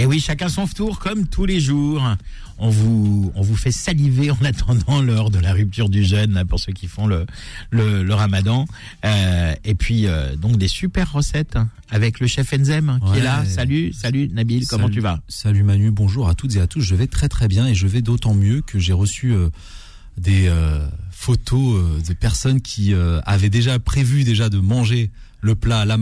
[0.00, 2.02] Et oui, chacun son tour, comme tous les jours.
[2.56, 6.46] On vous, on vous fait saliver en attendant l'heure de la rupture du jeûne, là,
[6.46, 7.26] pour ceux qui font le,
[7.70, 8.64] le, le ramadan.
[9.04, 13.22] Euh, et puis, euh, donc, des super recettes hein, avec le chef Enzem qui est
[13.22, 13.44] là.
[13.44, 15.20] Salut, salut Nabil, comment Salut- tu vas?
[15.28, 16.80] Salut Manu, bonjour à toutes et à tous.
[16.80, 19.50] Je vais très très bien et je vais d'autant mieux que j'ai reçu euh,
[20.16, 20.78] des euh,
[21.10, 25.10] photos euh, de personnes qui euh, avaient déjà prévu déjà de manger
[25.42, 25.98] le plat à la.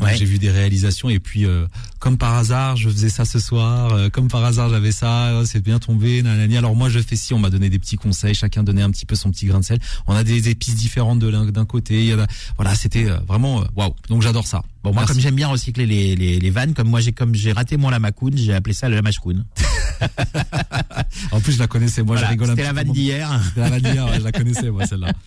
[0.00, 0.16] Ouais.
[0.16, 1.66] J'ai vu des réalisations et puis euh,
[2.00, 5.44] comme par hasard je faisais ça ce soir, euh, comme par hasard j'avais ça, oh,
[5.44, 6.56] c'est bien tombé, nanani.
[6.56, 9.06] Alors moi je fais si, on m'a donné des petits conseils, chacun donnait un petit
[9.06, 9.78] peu son petit grain de sel.
[10.08, 12.26] On a des épices différentes de l'un d'un côté, il y en a-
[12.56, 13.94] voilà c'était euh, vraiment euh, waouh.
[14.08, 14.62] Donc j'adore ça.
[14.82, 15.14] Bon, moi, Merci.
[15.14, 17.88] comme j'aime bien recycler les, les, les vannes, comme moi, j'ai comme j'ai raté mon
[17.88, 19.44] lamacoune, j'ai appelé ça le lamashkoun.
[21.30, 22.86] En plus je la connaissais, moi Voilà, je rigole un C'était petit la peu.
[22.88, 23.40] vanne d'hier.
[23.48, 25.12] C'était la vanne d'hier, ouais, je la connaissais moi celle-là.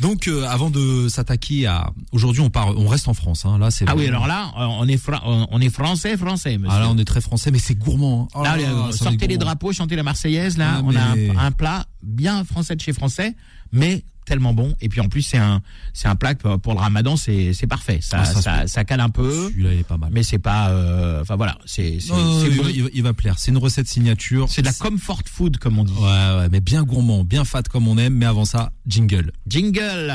[0.00, 3.58] Donc euh, avant de s'attaquer à aujourd'hui on part on reste en France hein.
[3.58, 6.74] là c'est Ah oui, alors là, on est, fra- on est français, français, monsieur.
[6.76, 8.28] ah là on est très français mais c'est gourmand.
[8.32, 8.38] hein.
[8.40, 9.44] Oh Là, là euh, là, sortez les gourmand.
[9.46, 10.56] drapeaux, chantez la Marseillaise.
[10.56, 13.34] Là, Ah, on a un, un plat bien français de chez français,
[13.72, 14.74] mais tellement bon.
[14.80, 15.60] Et puis en plus, c'est un,
[15.92, 17.98] c'est un plat pour le Ramadan, c'est, c'est parfait.
[18.00, 20.10] Ça, Ah, ça ça, cale un peu, Celui-là il est pas mal.
[20.12, 22.62] mais c'est pas, euh, enfin voilà, c'est, c'est, Non, non, c'est il, bon.
[22.62, 23.34] va, il va- il va plaire.
[23.38, 24.46] C'est une recette signature.
[24.48, 25.92] C'est de la comfort food, comme on dit.
[25.94, 29.32] Ouais ouais mais bien gourmand, bien fat comme on aime mais avant ça jingle.
[29.48, 30.12] Jingle.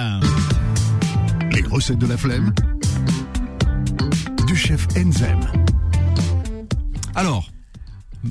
[1.52, 2.54] Les recettes de la flemme
[4.48, 5.40] du chef Enzem.
[7.16, 7.50] Alors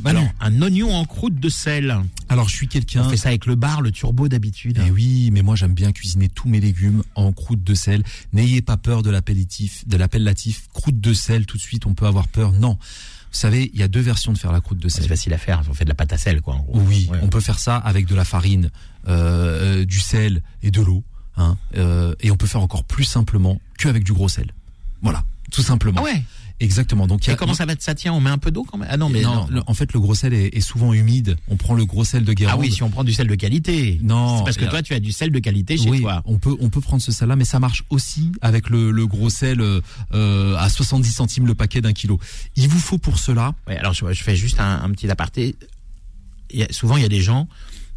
[0.03, 1.97] Manu, Alors, un oignon en croûte de sel.
[2.29, 4.81] alors je suis quelqu'un On fait ça avec le bar, le turbo d'habitude.
[4.87, 8.03] Eh oui, mais moi j'aime bien cuisiner tous mes légumes en croûte de sel.
[8.33, 11.47] N'ayez pas peur de l'appellation, de l'appellatif croûte de sel.
[11.47, 12.53] Tout de suite, on peut avoir peur.
[12.53, 15.09] Non, vous savez, il y a deux versions de faire la croûte de C'est sel.
[15.09, 15.63] facile à faire.
[15.69, 16.55] On fait de la pâte à sel, quoi.
[16.55, 16.81] En gros.
[16.81, 17.19] Oui, Ouais.
[17.23, 18.71] on peut faire ça avec de la farine,
[19.09, 21.03] euh, euh, du sel et de l'eau.
[21.37, 24.53] Hein, euh, et on peut faire encore plus simplement qu'avec du gros sel.
[25.03, 26.01] Voilà, tout simplement.
[26.01, 26.23] Ah ouais.
[26.61, 27.07] Exactement.
[27.07, 28.63] Donc il y Et a- comment ça va Ça tient On met un peu d'eau
[28.65, 28.89] quand même?
[28.91, 29.47] Ah non, mais non, non.
[29.51, 31.37] le- en fait, le gros sel est, est souvent humide.
[31.49, 32.55] On prend le gros sel de Guérande.
[32.57, 33.99] Ah oui, si on prend du sel de qualité.
[34.03, 36.23] Non, C'est parce que et- toi, tu as du sel de qualité chez oui, toi.
[36.27, 39.31] on peut on peut prendre ce sel-là, mais ça marche aussi avec le, le gros
[39.31, 39.81] sel euh,
[40.15, 42.21] euh, à 70 centimes le paquet d'un kilo.
[42.57, 45.57] Il vous faut pour cela, Ouais, alors je, je fais juste un, un petit aparté.
[46.51, 47.49] Il y a- souvent, il y a des gens,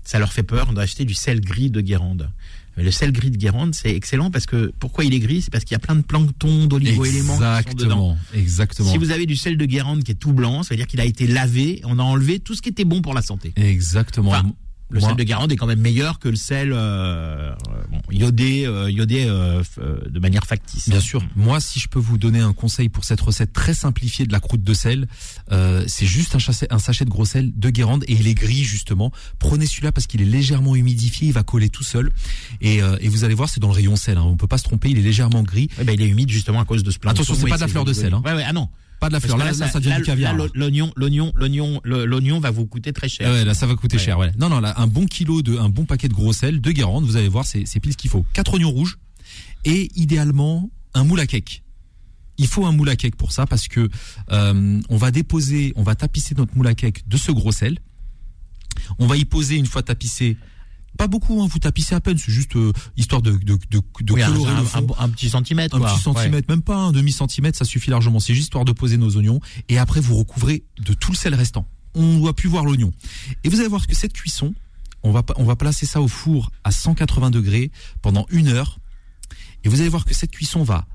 [0.04, 2.32] ça leur fait peur d'acheter du sel gris de Guérande.
[2.78, 5.42] Mais le sel gris de Guérande, c'est excellent parce que pourquoi il est gris?
[5.42, 9.36] C'est parce qu'il y a plein de plancton, d'oligo-éléments exactement, exactement, Si vous avez du
[9.36, 11.98] sel de Guérande qui est tout blanc, ça veut dire qu'il a été lavé, on
[11.98, 13.52] a enlevé tout ce qui était bon pour la santé.
[13.56, 14.30] exactement.
[14.30, 14.54] Enfin,
[14.90, 17.54] Le Moi- sel de Guérande est quand même meilleur que le sel euh,
[17.92, 20.88] bon, iodé, euh, iodé euh, euh, de manière factice.
[20.88, 21.22] Bien sûr.
[21.36, 24.40] Moi, si je peux vous donner un conseil pour cette recette très simplifiée de la
[24.40, 25.08] croûte de sel,
[25.52, 28.34] euh, c'est juste un sachet, un sachet de gros sel de Guérande et il est
[28.34, 29.12] gris justement.
[29.40, 32.12] Prenez celui-là parce qu'il est légèrement humidifié, il va coller tout seul.
[32.62, 34.18] Et, euh, et vous allez voir, c'est dans le rayon sel.
[34.18, 34.24] Hein.
[34.26, 35.68] On peut pas se tromper, il est légèrement gris.
[35.78, 37.24] Ouais, bah, il est humide justement à cause de ce plancton.
[37.24, 38.22] Attention, c'est pas de la fleur de sel, hein.
[38.26, 38.70] Ouais, ouais, ah non.
[39.00, 39.38] Pas de la fleur.
[39.38, 40.36] Là, là, ça devient là, du caviar.
[40.36, 40.46] là.
[40.56, 43.30] l'oignon, l'oignon, l'oignon, l'oignon va vous coûter très cher.
[43.32, 44.04] Ouais, là, ça va coûter Ouais.
[44.04, 44.18] cher.
[44.18, 44.32] Ouais.
[44.40, 47.06] Non, non, là, un bon kilo de, un bon paquet de gros sel de Guérande,
[47.06, 48.26] vous allez voir, c'est, c'est pile ce qu'il faut.
[48.34, 48.98] Quatre oignons rouges
[49.66, 51.64] et idéalement un moule à cake.
[52.40, 53.90] Il faut un moule à cake pour ça parce que
[54.32, 57.78] euh, on va déposer, on va tapisser notre moule à cake de ce gros sel.
[59.00, 60.38] On va y poser une fois tapissé.
[60.98, 64.14] Pas beaucoup, hein, vous tapissez à peine, c'est juste euh, histoire de, de, de, de
[64.14, 64.88] Oui, un, colorer le un- fond.
[65.00, 65.76] un- un petit centimètre.
[65.76, 65.94] Un quoi.
[65.94, 68.20] petit centimètre, même pas un demi centimètre, ça suffit largement.
[68.20, 71.36] C'est juste histoire de poser nos oignons et après vous recouvrez de tout le sel
[71.36, 71.68] restant.
[71.96, 72.92] On ne doit plus voir l'oignon.
[73.44, 74.54] Et vous allez voir que cette cuisson,
[75.04, 77.72] on va on va placer ça au four à 180 degrés
[78.02, 78.80] pendant une heure.
[79.64, 80.86] Et vous allez voir que cette cuisson va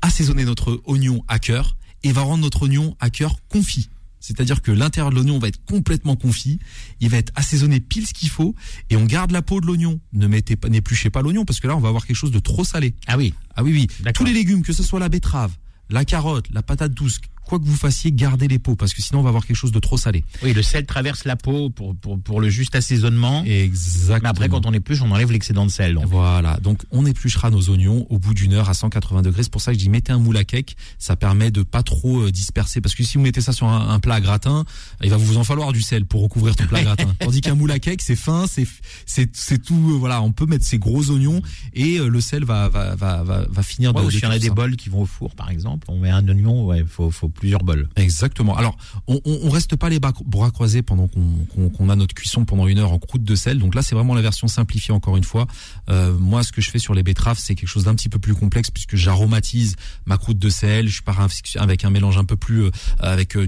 [0.00, 3.88] assaisonner notre oignon à cœur et va rendre notre oignon à cœur confit.
[4.22, 6.60] C'est-à-dire que l'intérieur de l'oignon va être complètement confit,
[7.00, 8.54] il va être assaisonné pile ce qu'il faut,
[8.88, 10.00] et on garde la peau de l'oignon.
[10.12, 12.38] Ne mettez pas, n'épluchez pas l'oignon parce que là on va avoir quelque chose de
[12.38, 12.94] trop salé.
[13.06, 13.34] Ah oui.
[13.56, 14.12] Ah oui, oui.
[14.14, 15.52] Tous les légumes, que ce soit la betterave,
[15.90, 19.20] la carotte, la patate douce, quoi que vous fassiez, gardez les peaux parce que sinon
[19.20, 20.24] on va avoir quelque chose de trop salé.
[20.42, 23.44] Oui, le sel traverse la peau pour, pour, pour le juste assaisonnement.
[23.44, 24.20] Exactement.
[24.22, 25.94] Mais après, quand on épluche, on enlève l'excédent de sel.
[25.94, 26.06] donc.
[26.06, 29.42] Voilà, donc on épluchera nos oignons au bout d'une heure à 180 degrés.
[29.42, 31.82] C'est pour ça que je dis mettez un moule à cake, ça permet de pas
[31.82, 32.80] trop euh, disperser.
[32.80, 34.64] Parce que si vous mettez ça sur un, un plat à gratin,
[35.02, 37.14] il va vous en falloir du sel pour recouvrir ton plat à gratin.
[37.20, 38.66] Tandis qu'un moule à cake, c'est fin, c'est
[39.06, 39.74] c'est tout.
[39.92, 41.42] euh, voilà, on peut mettre ses gros oignons
[41.74, 44.06] et euh, le sel va va va va, va finir Ouais, de.
[44.06, 44.54] ou de s'il y en a des ça.
[44.54, 47.62] bols qui vont au four, par exemple, on met un oignon, ouais, faut, faut plusieurs
[47.62, 47.88] bols.
[47.96, 48.56] Exactement.
[48.56, 48.76] Alors,
[49.06, 50.12] on, on, on reste pas les bras,
[50.50, 53.58] croisés pendant qu'on a notre cuisson pendant une heure en croûte de sel.
[53.58, 55.46] Donc là, c'est vraiment la version simplifiée encore une fois.
[55.88, 58.18] Euh, moi, ce que je fais sur les betteraves, c'est quelque chose d'un petit peu
[58.18, 59.76] plus complexe puisque j'aromatise
[60.06, 60.88] ma croûte de sel.
[60.88, 61.26] Je pars
[61.56, 62.70] avec un mélange un peu plus euh,
[63.00, 63.46] avec euh,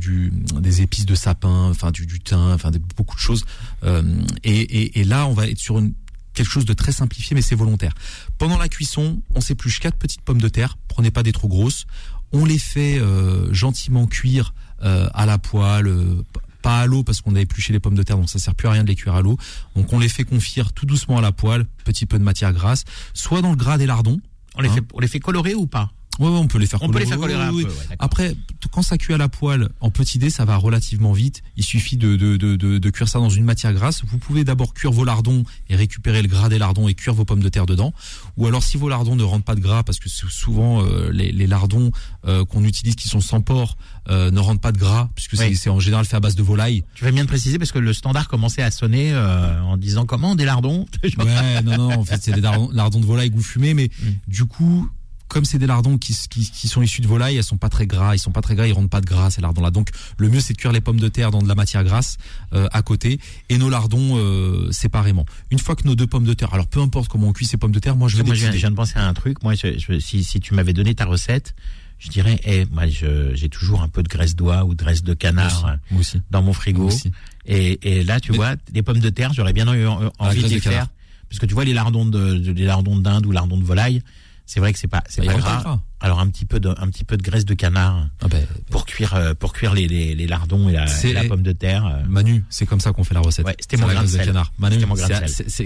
[0.60, 3.44] des épices de sapin, enfin du, thym, enfin beaucoup de choses.
[4.44, 5.81] Et, là, on va être sur
[6.32, 7.94] quelque chose de très simplifié, mais c'est volontaire.
[8.38, 10.76] Pendant la cuisson, on s'épluche quatre petites pommes de terre.
[10.88, 11.86] Prenez pas des trop grosses.
[12.34, 14.52] On les fait euh, gentiment cuire
[14.82, 16.22] euh, à la poêle, euh,
[16.62, 18.69] pas à l'eau parce qu'on a épluché les pommes de terre, donc ça sert plus
[18.69, 19.38] à rien de les cuire à l'eau.
[19.76, 22.84] Donc on les fait confire tout doucement à la poêle, petit peu de matière grasse,
[23.12, 24.20] soit dans le gras des lardons.
[24.56, 25.92] On les Hein fait, on les fait colorer ou pas?
[26.20, 27.70] Ouais, ouais, on peut les faire On peut les faire colorer un Oui, peu.
[27.70, 27.96] ouais.
[27.99, 28.37] Après,
[28.70, 31.43] quand ça cuit à la poêle en petit dé, ça va relativement vite.
[31.56, 34.02] Il suffit de, de, de, de, de cuire ça dans une matière grasse.
[34.06, 37.25] Vous pouvez d'abord cuire vos lardons et récupérer le gras des lardons et cuire vos
[37.25, 37.93] pommes de terre dedans.
[38.37, 41.11] Ou alors, si vos lardons ne rentrent pas de gras, parce que sou- souvent euh,
[41.12, 41.90] les, les lardons
[42.26, 43.76] euh, qu'on utilise qui sont sans porc
[44.08, 46.84] euh, ne rentrent pas de gras, puisque c'est en général fait à base de volaille.
[46.94, 50.06] Tu vas bien te préciser parce que le standard commençait à sonner euh, en disant
[50.06, 50.87] comment des lardons?
[51.19, 54.10] Ouais, non, non, en fait, c'est des lardons, lardons de volaille goût fumé, mais Mm.
[54.28, 54.88] du coup,
[55.34, 57.86] comme c'est des lardons qui, qui, qui sont issus de volaille, elles sont pas très
[57.88, 59.70] gras, ils sont pas très gras, ils rendent pas de gras ces lardons-là.
[59.72, 62.16] Donc, le mieux, c'est de cuire les pommes de terre dans de la matière grasse
[62.52, 65.26] euh, à côté et nos lardons euh, séparément.
[65.50, 67.56] Une fois que nos deux pommes de terre, alors peu importe comment on cuit ces
[67.56, 68.60] pommes de terre, moi je vais Moi, je viens, je décider.
[68.60, 69.42] viens de penser à un truc.
[69.42, 71.54] Moi, je- je- si, si tu m'avais donné ta recette,
[71.98, 75.10] je dirais, eh, moi, j'ai toujours un peu de graisse d'oie ou de graisse de
[75.10, 76.20] Moi canard aussi, moi aussi.
[76.31, 76.84] dans mon frigo.
[76.86, 77.10] Aussi.
[77.46, 79.86] Et, et là, tu Mais- vois, les pommes de terre, j'aurais bien eu
[80.19, 80.86] envie de les faire.
[81.28, 84.02] Parce que tu vois, les lardons de, les lardons de dinde ou lardons de volaille,
[84.46, 86.88] c'est vrai que c'est pas, c'est Bah, pas il Alors un petit peu de, un
[86.91, 90.14] petit peu de graisse de canard Ah ben, pour cuire, euh, pour cuire les, les,
[90.14, 91.87] les lardons et la, et la pomme de terre.
[91.87, 92.02] euh.
[92.06, 93.46] Manu, c'est comme ça qu'on fait la recette.
[93.46, 94.26] Ouais, c'était mon grain de graisse de sel.
[94.26, 94.52] canard.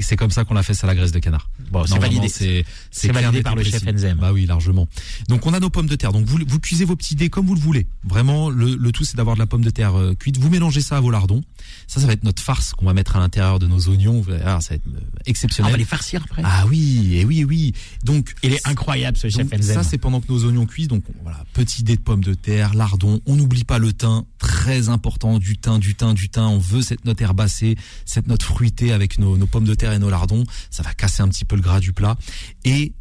[0.00, 1.48] C'est- comme ça qu'on l'a fait, c'est la graisse de canard.
[1.70, 2.28] Bon, c'est validé.
[2.28, 3.78] C'est validé par le précis.
[3.84, 4.18] chef Enzem.
[4.18, 4.86] Bah oui, largement.
[5.28, 6.12] Donc on a nos pommes de terre.
[6.12, 7.86] Donc vous, vous cuisez vos petits dés comme vous le voulez.
[8.04, 10.36] Vraiment, le, le tout c'est d'avoir de la pomme de terre euh, cuite.
[10.38, 11.42] Vous mélangez ça à vos lardons.
[11.88, 14.22] Ça, ça va être notre farce qu'on va mettre à l'intérieur de nos oignons.
[14.28, 15.72] Allez voir, ça va être euh, Ah, on exceptionnel.
[15.72, 16.42] va les farcir après.
[16.44, 17.72] Ah oui, et oui, et oui.
[18.04, 19.62] Donc Il est incroyable ce chef Enzem.
[19.74, 20.88] ça, c'est pendant nos oignons cuisent.
[20.88, 23.20] Donc, voilà, petit dé de pommes de terre, lardons.
[23.26, 25.38] On n'oublie pas le thym, très important.
[25.38, 26.44] Du thym, du thym, du thym.
[26.44, 29.98] On veut cette note herbacée, cette note fruitée avec nos, nos pommes de terre et
[29.98, 30.44] nos lardons.
[30.70, 32.16] Ça va casser un petit peu le gras du plat.
[32.64, 32.92] Et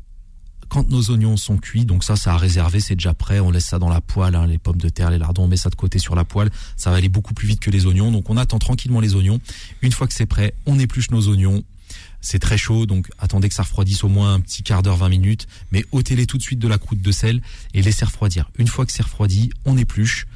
[0.70, 3.40] quand nos oignons sont cuits, donc ça, ça a réservé, c'est déjà prêt.
[3.40, 5.58] On laisse ça dans la poêle, hein, les pommes de terre, les lardons, on met
[5.58, 6.50] ça de côté sur la poêle.
[6.76, 8.12] Ça va aller beaucoup plus vite que les oignons.
[8.12, 9.40] Donc, on attend tranquillement les oignons.
[9.82, 11.64] Une fois que c'est prêt, on épluche nos oignons.
[12.30, 15.08] C'est très chaud, donc attendez que ça refroidisse au moins un petit quart d'heure, 20
[15.08, 17.42] minutes, mais ôtez-les tout de suite de la croûte de sel
[17.74, 18.52] et laissez refroidir.
[18.58, 20.28] Une fois que c'est refroidi, on épluche,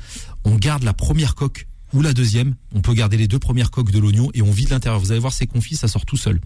[0.46, 3.92] on garde la première coque ou la deuxième, on peut garder les deux premières coques
[3.92, 5.02] de l'oignon et on vide l'intérieur.
[5.02, 6.40] Vous allez voir, c'est confit, ça sort tout seul.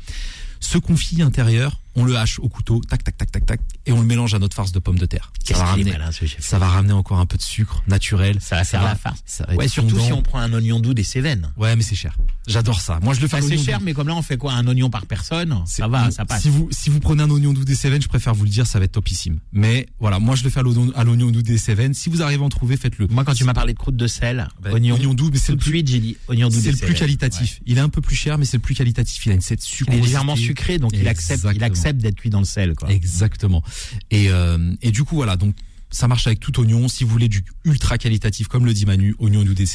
[0.62, 4.00] Ce confit intérieur, on le hache au couteau, tac, tac, tac, tac, tac, et on
[4.00, 5.32] le mélange à notre farce de pommes de terre.
[5.44, 6.10] Ça va, ramener, malin
[6.40, 8.38] ça va ramener encore un peu de sucre naturel.
[8.42, 9.22] Ça va faire la farce.
[9.26, 11.52] ça va Ouais, surtout si on prend un oignon doux des Cévennes.
[11.58, 12.18] Ouais, mais c'est cher.
[12.48, 13.00] J'adore ça.
[13.02, 13.86] Moi, je le fais à Enfin, c'est cher, doux.
[13.86, 16.42] mais comme là on fait quoi Un oignon par personne Ça va, ça passe.
[16.44, 18.68] Si vous, si vous prenez un oignon doux des Cévennes, je préfère vous le dire,
[18.68, 19.40] ça va être topissime.
[19.52, 20.64] Mais voilà, moi je le fais à
[21.04, 21.94] l'oignon doux des Cévennes.
[21.94, 23.08] Si vous arrivez à en trouver, faites-le.
[23.08, 25.52] Moi, quand tu m'as parlé de croûte de sel, Bah, oignon, oignon doux, mais c'est
[25.52, 27.60] le plus, suite j'ai dit oignon doux c'est le plus qualitatif.
[27.66, 29.26] Il est un peu plus cher, mais c'est le plus qualitatif.
[29.26, 29.66] Il a une cette.
[29.88, 31.64] Il est légèrement sucré, donc il accepte, il.
[31.94, 32.76] D'être cuit dans le sel.
[32.76, 32.92] Quoi.
[32.92, 33.64] Exactement.
[34.12, 35.56] Et, euh, et du coup, voilà, donc
[35.96, 36.88] ça marche avec tout oignon.
[36.88, 39.66] Si vous voulez du ultra qualitatif, comme le dit Manu, oignon doux des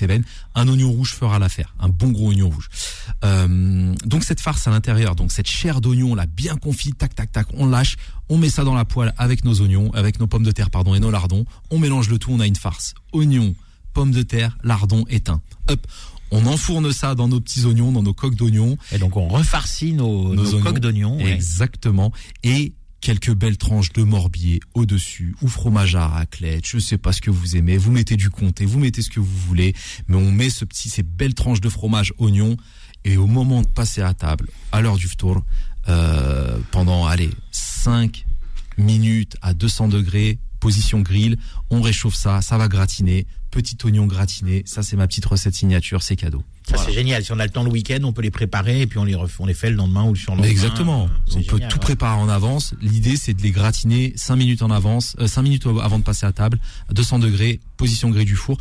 [0.55, 1.75] un oignon rouge fera l'affaire.
[1.81, 2.69] Un bon gros oignon rouge.
[3.25, 7.33] Euh, donc cette farce à l'intérieur, donc cette chair d'oignon là, bien confite, tac tac
[7.33, 7.97] tac, on lâche,
[8.29, 10.95] on met ça dans la poêle avec nos oignons, avec nos pommes de terre pardon
[10.95, 11.45] et nos lardons.
[11.71, 12.95] On mélange le tout, on a une farce.
[13.13, 13.55] Oignon,
[13.93, 15.41] pommes de terre, lardons, éteint.
[15.69, 15.87] Hop.
[16.31, 18.77] On enfourne ça dans nos petits oignons, dans nos coques d'oignons.
[18.93, 21.17] Et donc on refarcit nos, nos, coques d'oignons.
[21.17, 21.33] ouais.
[21.33, 22.13] Exactement.
[22.43, 27.21] Et quelques belles tranches de morbier au-dessus, ou fromage à raclette, je sais pas ce
[27.21, 29.75] que vous aimez, vous mettez du comté, vous mettez ce que vous voulez,
[30.09, 32.57] mais on met ce petit, ces belles tranches de fromage oignon,
[33.05, 35.43] et au moment de passer à table, à l'heure du tour,
[35.89, 38.27] euh, pendant, allez, 5
[38.77, 41.39] minutes à 200 degrés, position grill,
[41.71, 46.03] on réchauffe ça, ça va gratiner, petit oignon gratiné, ça c'est ma petite recette signature,
[46.03, 46.43] c'est cadeau.
[46.71, 46.91] Ça Voilà.
[46.91, 47.25] c'est génial.
[47.25, 49.15] Si on a le temps le week-end, on peut les préparer et puis on les,
[49.15, 50.47] ref- on les fait le lendemain ou le surlendemain.
[50.47, 51.05] Mais exactement.
[51.05, 51.81] Euh, On peut tout ouais.
[51.81, 52.75] préparer en avance.
[52.81, 56.27] L'idée, c'est de les gratiner 5 minutes en avance, euh, 5 minutes avant de passer
[56.27, 56.59] à table,
[56.89, 58.57] à 200 degrés, position grille du four.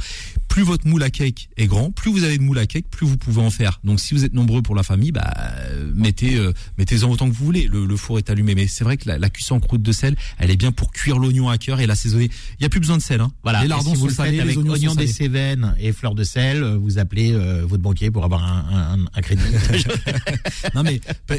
[0.47, 3.05] Plus votre moule à cake est grand, plus vous avez de moule à cake, plus
[3.05, 3.79] vous pouvez en faire.
[3.83, 7.35] Donc, si vous êtes nombreux pour la famille, bah, euh, mettez, euh, mettez-en autant que
[7.35, 7.67] vous voulez.
[7.67, 8.55] Le, le four est allumé.
[8.55, 10.91] Mais c'est vrai que la, la cuisson en croûte de sel, elle est bien pour
[10.91, 12.29] cuire l'oignon à cœur et l'assaisonner.
[12.53, 13.21] Il n'y a plus besoin de sel.
[13.21, 13.31] Hein.
[13.43, 13.59] Voilà.
[13.59, 15.07] Les Et lardons si vous le faites avec oignons des.
[15.07, 19.21] Cévennes et fleurs de sel, vous appelez euh, votre banquier pour avoir un, un, un
[19.21, 19.41] crédit.
[20.75, 21.35] Non mais bah,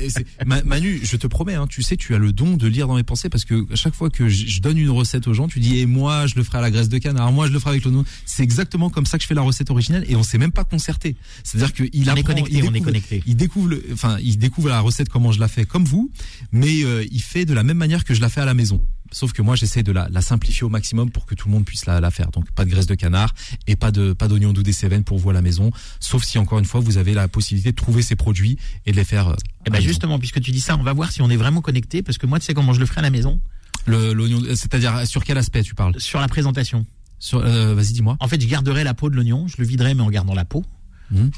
[0.65, 3.03] Manu, je te promets, hein, tu sais, tu as le don de lire dans mes
[3.03, 5.79] pensées parce que à chaque fois que je, donne une recette aux gens, tu dis
[5.79, 7.85] et moi je le ferai à la graisse de canard, moi je le ferai avec
[7.85, 8.05] l'oignon.
[8.27, 10.65] C'est exactement comme ça que je fais la recette originelle et on s'est même pas
[10.65, 11.17] concerté.
[11.45, 13.23] C'est-à-dire que il On est apprend, connecté, il on est découvre- connecté.
[13.27, 16.11] Il découvre, le- enfin, il découvre la recette comment je la fais comme vous,
[16.53, 18.85] mais euh, il fait de la même manière que je la fais à la maison.
[19.13, 21.65] Sauf que moi, j'essaie de la, la simplifier au maximum pour que tout le monde
[21.65, 22.31] puisse la, la faire.
[22.31, 23.35] Donc, pas de graisse de canard
[23.67, 25.71] et pas de pas d'oignon doux des Cévennes pour vous à la maison.
[25.99, 28.97] Sauf si encore une fois, vous avez la possibilité de trouver ces produits et de
[28.97, 29.29] les faire.
[29.29, 29.35] euh,
[29.67, 31.61] Et à ben justement, puisque tu dis ça, on va voir si on est vraiment
[31.61, 33.41] connecté, parce que moi, tu sais comment je le ferai à la maison,
[33.87, 35.99] Le l'oignon, c'est-à-dire sur quel aspect tu parles?
[35.99, 36.87] Sur la présentation.
[37.19, 38.17] Sur, euh, vas-y, dis-moi.
[38.21, 40.45] En fait, je garderai la peau de l'oignon, je le viderai, mais en gardant la
[40.47, 40.65] peau.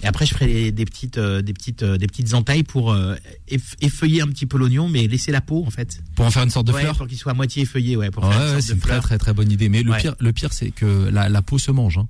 [0.03, 2.93] Et après, je ferai des, des petites, euh, des petites, euh, des petites entailles pour
[2.93, 3.15] euh,
[3.51, 6.03] eff- effeuiller un petit peu l'oignon, mais laisser la peau en fait.
[6.15, 6.97] Pour en faire une sorte de Ouais, fleur.
[6.99, 9.03] pour qu'il soit à moitié effeuillé, ouais, pour Ouais, faire c'est une très fleur.
[9.03, 9.69] très très bonne idée.
[9.69, 11.97] Mais le pire, le pire, c'est que la, la peau se mange.
[11.99, 12.07] Hein.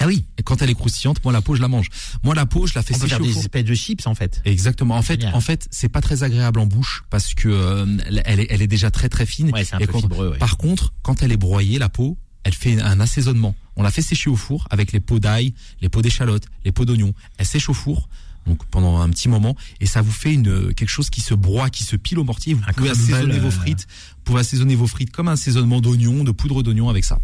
[0.00, 1.88] Ah oui, Et quand elle est croustillante, moi la peau je la mange.
[2.24, 4.06] Moi la peau je la fais on peut sécher faire au des espèces de chips
[4.08, 4.40] en fait.
[4.44, 4.96] Exactement.
[4.96, 5.34] En fait, Génial.
[5.36, 7.86] en fait, c'est pas très agréable en bouche parce que euh,
[8.24, 9.52] elle, est, elle est déjà très très fine.
[9.52, 10.30] Ouais, c'est un Et peu quand- fibreux.
[10.30, 10.38] ouais.
[10.38, 13.54] Par contre, quand elle est broyée, la peau, elle fait un assaisonnement.
[13.76, 16.84] On la fait sécher au four avec les peaux d'ail, les peaux d'échalotes, les peaux
[16.84, 17.12] d'oignon.
[17.38, 18.08] Elle sèche au four.
[18.46, 21.70] Donc pendant un petit moment et ça vous fait une quelque chose qui se broie,
[21.70, 22.52] qui se pile au mortier.
[22.52, 23.86] Vous Un pouvez assaisonner vos euh, frites.
[24.18, 27.18] Vous pouvez assaisonner vos frites comme un assaisonnement d'oignon, de poudre d'oignon avec ça.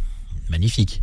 [0.49, 1.03] Magnifique.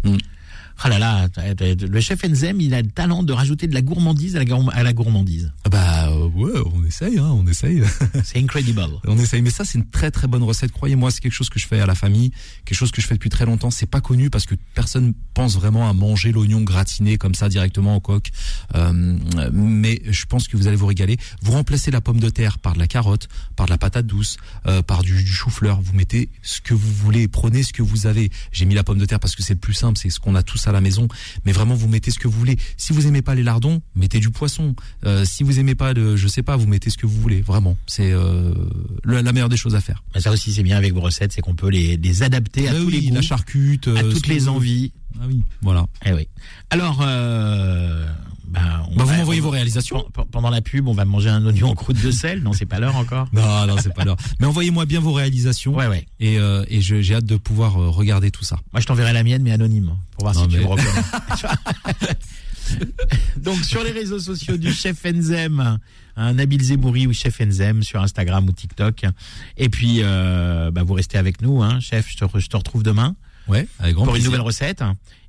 [0.80, 1.28] Ah là là,
[1.60, 4.44] le chef Enzem, il a le talent de rajouter de la gourmandise à
[4.84, 5.52] la, gourmandise.
[5.66, 5.97] Ah Bah
[6.38, 7.84] ouais, on essaye, hein, on essaye.
[8.24, 8.78] C'est incredible.
[9.06, 10.72] On essaye, mais ça c'est une très très bonne recette.
[10.72, 12.32] Croyez-moi, c'est quelque chose que je fais à la famille,
[12.66, 13.72] quelque chose que je fais depuis très longtemps.
[13.72, 17.96] C'est pas connu parce que personne pense vraiment à manger l'oignon gratiné comme ça directement
[17.96, 18.30] au coq.
[18.76, 19.18] Euh,
[19.52, 21.18] mais je pense que vous allez vous régaler.
[21.42, 24.38] Vous remplacez la pomme de terre par de la carotte, par de la patate douce,
[24.68, 25.82] euh, par du, du chou-fleur.
[25.82, 28.30] Vous mettez ce que vous voulez, prenez ce que vous avez.
[28.52, 30.36] J'ai mis la pomme de terre parce que c'est le plus simple, c'est ce qu'on
[30.36, 31.08] a tous à la maison.
[31.46, 32.58] Mais vraiment, vous mettez ce que vous voulez.
[32.78, 34.76] Si vous aimez pas les lardons, mettez du poisson.
[35.06, 37.42] Euh, si vous aimez pas, de, je sais pas, vous mettez ce que vous voulez.
[37.42, 38.54] Vraiment, c'est euh,
[39.06, 40.04] la meilleure des choses à faire.
[40.18, 42.86] Ça aussi, c'est bien avec vos recettes, c'est qu'on peut les, les adapter à tous
[42.86, 44.92] oui, les goûts, la charcute, à euh, toutes les envies.
[45.20, 45.86] Ah oui, voilà.
[46.06, 46.28] Eh oui.
[46.70, 48.06] Alors, euh,
[48.48, 50.06] bah, on Bah, vous va- m'envoyez on- vos réalisations.
[50.14, 52.44] Pen- Pendant la pub, on va manger un oignon en croûte de sel.
[52.44, 53.28] Non, c'est pas l'heure encore.
[53.34, 54.18] Non, non, c'est pas l'heure.
[54.40, 56.06] Mais envoyez-moi bien vos réalisations Ouais, ouais.
[56.20, 58.58] et, euh, et je- j'ai hâte de pouvoir regarder tout ça.
[58.74, 60.88] Moi, je t'enverrai la mienne, mais anonyme, pour voir Non, si tu mais- me reconnais.
[63.38, 65.80] Donc, sur les réseaux sociaux du chef Enzem,
[66.16, 69.06] un Nabil Zemouri ou chef Enzem sur Instagram ou TikTok.
[69.58, 72.10] Et puis, euh, bah, vous restez avec nous, hein, chef.
[72.10, 73.16] Je te, je te retrouve demain
[73.48, 74.84] Ouais, avec grand pour une nouvelle recette.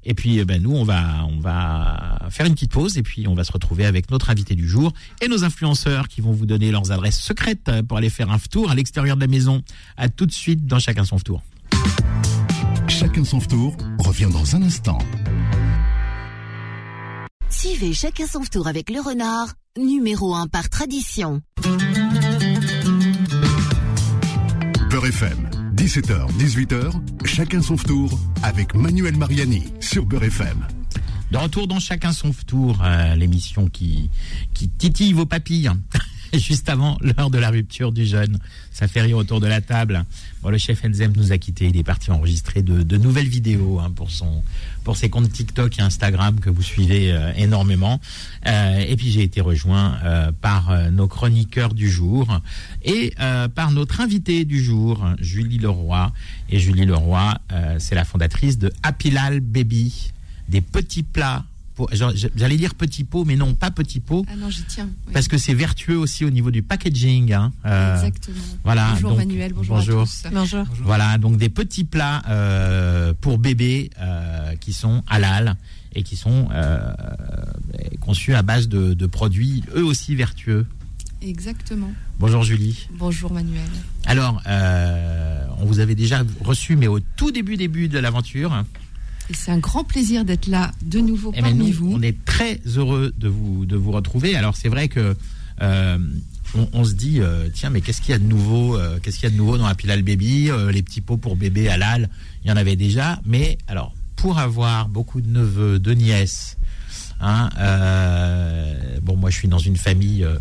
[0.04, 3.28] Et puis, euh, ben, nous, on va, on va faire une petite pause et puis
[3.28, 6.46] on va se retrouver avec notre invité du jour et nos influenceurs qui vont vous
[6.46, 9.62] donner leurs adresses secrètes pour aller faire un tour à l'extérieur de la maison.
[9.96, 11.42] À tout de suite dans Chacun son tour.
[12.88, 14.98] Chacun son tour revient dans un instant.
[17.50, 21.40] Suivez chacun son tour avec le renard, numéro 1 par tradition.
[24.90, 30.66] Beurre FM, 17h, 18h, chacun son tour avec Manuel Mariani sur Beurre FM.
[31.30, 34.10] De retour dans Chacun son tour, euh, l'émission qui,
[34.54, 35.70] qui titille vos papilles.
[36.38, 38.38] Juste avant l'heure de la rupture du jeûne.
[38.72, 40.04] Ça fait rire autour de la table.
[40.42, 41.66] Bon, le chef Enzem nous a quittés.
[41.66, 44.42] Il est parti enregistrer de, de nouvelles vidéos hein, pour, son,
[44.84, 48.00] pour ses comptes TikTok et Instagram que vous suivez euh, énormément.
[48.46, 52.40] Euh, et puis j'ai été rejoint euh, par euh, nos chroniqueurs du jour
[52.84, 56.12] et euh, par notre invité du jour, Julie Leroy.
[56.50, 60.12] Et Julie Leroy, euh, c'est la fondatrice de Apilal Baby
[60.48, 61.44] des petits plats.
[61.92, 64.88] J'allais dire petits pots, mais non, pas petits pots, Ah non, j'y tiens.
[65.06, 65.12] oui.
[65.12, 67.32] parce que c'est vertueux aussi au niveau du packaging.
[67.32, 67.52] hein.
[67.66, 68.36] Euh, Exactement.
[68.64, 70.00] voilà, bonjour donc, Manuel, bonjour, bonjour.
[70.02, 70.22] à tous.
[70.32, 70.64] Bonjour.
[70.82, 75.56] Voilà, donc des petits plats euh, pour bébés euh, qui sont halal
[75.94, 76.92] et qui sont euh,
[78.00, 80.66] conçus à base de, de produits eux aussi vertueux.
[81.20, 81.90] Exactement.
[82.20, 82.88] Bonjour Julie.
[82.92, 83.62] Bonjour Manuel.
[84.06, 88.64] Alors, euh, on vous avait déjà reçu, mais au tout début début de l'aventure.
[89.30, 91.92] Et c'est un grand plaisir d'être là de nouveau Eh ben, parmi nous, vous.
[91.92, 94.34] on est très heureux de vous, de vous retrouver.
[94.36, 95.14] Alors c'est vrai que
[95.60, 95.98] euh,
[96.54, 99.16] on, on se dit euh, tiens mais qu'est-ce qu'il y a de nouveau euh, Qu'est-ce
[99.18, 101.68] qu'il y a de nouveau dans la Pilal Baby Euh, Les petits pots pour bébé
[101.68, 102.08] halal,
[102.44, 103.20] il y en avait déjà.
[103.26, 106.56] Mais alors pour avoir beaucoup de neveux, de nièces,
[107.20, 110.24] hein, euh, bon moi je suis dans une famille.
[110.24, 110.38] euh,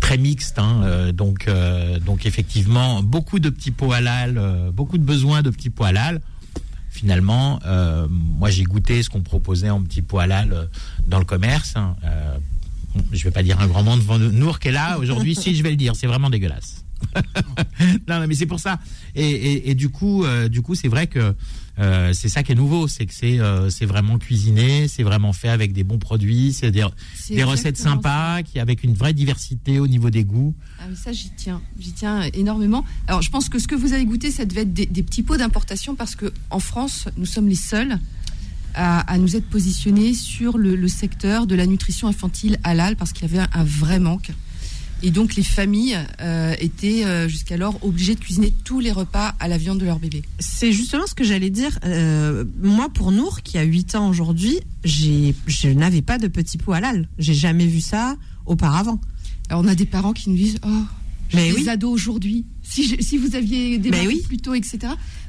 [0.00, 4.98] très mixte, hein, euh, donc euh, donc effectivement beaucoup de petits pots halal, euh, beaucoup
[4.98, 6.20] de besoins de petits pots halal
[6.94, 10.64] finalement, euh, moi j'ai goûté ce qu'on proposait en petit pot halal euh,
[11.06, 11.74] dans le commerce.
[11.76, 11.96] hein.
[12.04, 12.36] Euh,
[13.12, 15.34] je vais pas dire un grand nom devant Nour qui est là aujourd'hui.
[15.34, 16.83] si je vais le dire, c'est vraiment dégueulasse.
[18.08, 18.78] non, non, mais c'est pour ça.
[19.14, 21.34] Et, et, et du coup, euh, du coup, c'est vrai que
[21.78, 25.32] euh, c'est ça qui est nouveau, c'est que c'est euh, c'est vraiment cuisiné, c'est vraiment
[25.32, 26.84] fait avec des bons produits, c'est des,
[27.30, 30.54] des recettes sympas, qui avec une vraie diversité au niveau des goûts.
[30.80, 32.84] Ah ça j'y tiens, j'y tiens énormément.
[33.08, 35.22] Alors je pense que ce que vous avez goûté, ça devait être des, des petits
[35.22, 37.98] pots d'importation parce que en France, nous sommes les seuls
[38.74, 43.12] à, à nous être positionnés sur le, le secteur de la nutrition infantile halal parce
[43.12, 44.30] qu'il y avait un, un vrai manque.
[45.02, 49.48] Et donc les familles euh, étaient euh, jusqu'alors obligées de cuisiner tous les repas à
[49.48, 50.22] la viande de leur bébé.
[50.38, 51.78] C'est justement ce que j'allais dire.
[51.84, 56.72] Euh, moi, pour Nour, qui a 8 ans aujourd'hui, je n'avais pas de petit pot
[56.72, 57.08] halal.
[57.18, 59.00] J'ai jamais vu ça auparavant.
[59.50, 60.68] Alors on a des parents qui nous disent oh
[61.28, 61.68] j'ai Mais des oui.
[61.68, 62.44] ados aujourd'hui.
[62.66, 64.22] Si, je- si vous aviez des oui.
[64.26, 64.78] plus tôt, etc.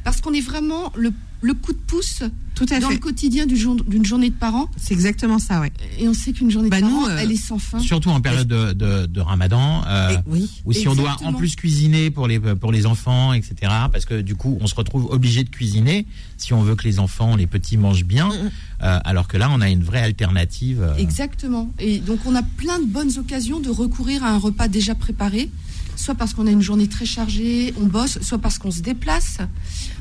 [0.05, 1.11] Parce qu'on est vraiment le,
[1.41, 2.23] le coup de pouce
[2.55, 2.93] Tout à dans fait.
[2.93, 4.69] le quotidien du jour- d'une journée de parents.
[4.77, 5.71] C'est exactement ça, ouais.
[5.99, 7.79] Et on sait qu'une journée Bah, de parents, euh, elle est sans fin.
[7.79, 9.83] Surtout en période de, de, de Ramadan.
[9.87, 10.49] euh, oui.
[10.63, 13.55] ou si on doit en plus cuisiner pour les pour les enfants, etc.
[13.91, 16.05] Parce que du coup, on se retrouve obligé de cuisiner
[16.37, 18.29] si on veut que les enfants, les petits mangent bien.
[18.29, 18.51] Mm, mm.
[18.83, 20.87] Euh, alors que là, on a une vraie alternative.
[20.97, 21.69] Exactement.
[21.79, 25.49] Et donc on a plein de bonnes occasions de recourir à un repas déjà préparé,
[25.95, 29.39] soit parce qu'on a une journée très chargée, on bosse, soit parce qu'on se déplace,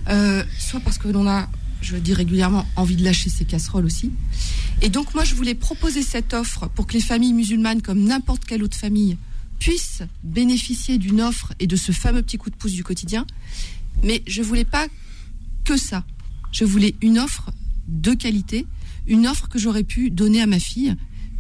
[0.08, 1.48] euh, soit parce que l'on a,
[1.80, 4.10] je dis régulièrement, envie de lâcher ses casseroles aussi.
[4.82, 8.44] Et donc moi je voulais proposer cette offre pour que les familles musulmanes, comme n'importe
[8.44, 9.16] quelle autre famille,
[9.58, 13.26] puissent bénéficier d'une offre et de ce fameux petit coup de pouce du quotidien.
[14.02, 14.86] Mais je voulais pas
[15.64, 16.04] que ça.
[16.52, 17.50] Je voulais une offre
[17.88, 18.66] de qualité,
[19.06, 20.94] une offre que j'aurais pu donner à ma fille,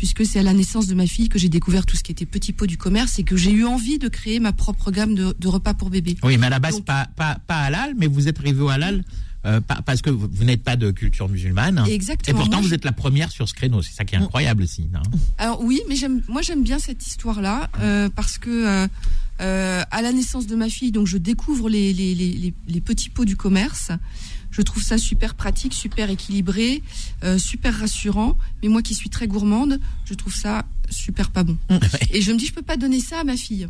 [0.04, 2.26] puisque c'est à la naissance de ma fille que j'ai découvert tout ce qui était
[2.26, 5.34] petit pot du commerce et que j'ai eu envie de créer ma propre gamme de,
[5.38, 6.18] de repas pour bébé.
[6.22, 8.68] Oui, mais à la base, Donc- pas, pas, pas halal, mais vous êtes arrivé au
[8.68, 9.02] halal
[9.46, 11.82] euh, parce que vous, vous n'êtes pas de culture musulmane.
[11.88, 12.36] Exactement.
[12.36, 13.80] Et pourtant, Moi, vous êtes la première sur ce créneau.
[13.80, 14.90] C'est ça qui est incroyable aussi.
[15.38, 15.94] Alors oui, mais
[16.28, 18.86] moi j'aime bien cette histoire-là euh, parce que euh,
[19.40, 22.80] euh, à la naissance de ma fille, donc je découvre les, les, les, les- les
[22.82, 23.90] petits pots du commerce.
[24.56, 26.80] Je trouve ça super pratique, super équilibré,
[27.24, 28.38] euh, super rassurant.
[28.62, 31.58] Mais moi qui suis très gourmande, je trouve ça super pas bon.
[32.12, 33.66] Et je me dis, je peux pas donner ça à ma fille.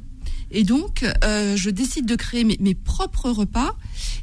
[0.51, 3.75] Et donc, euh, je décide de créer mes, mes propres repas.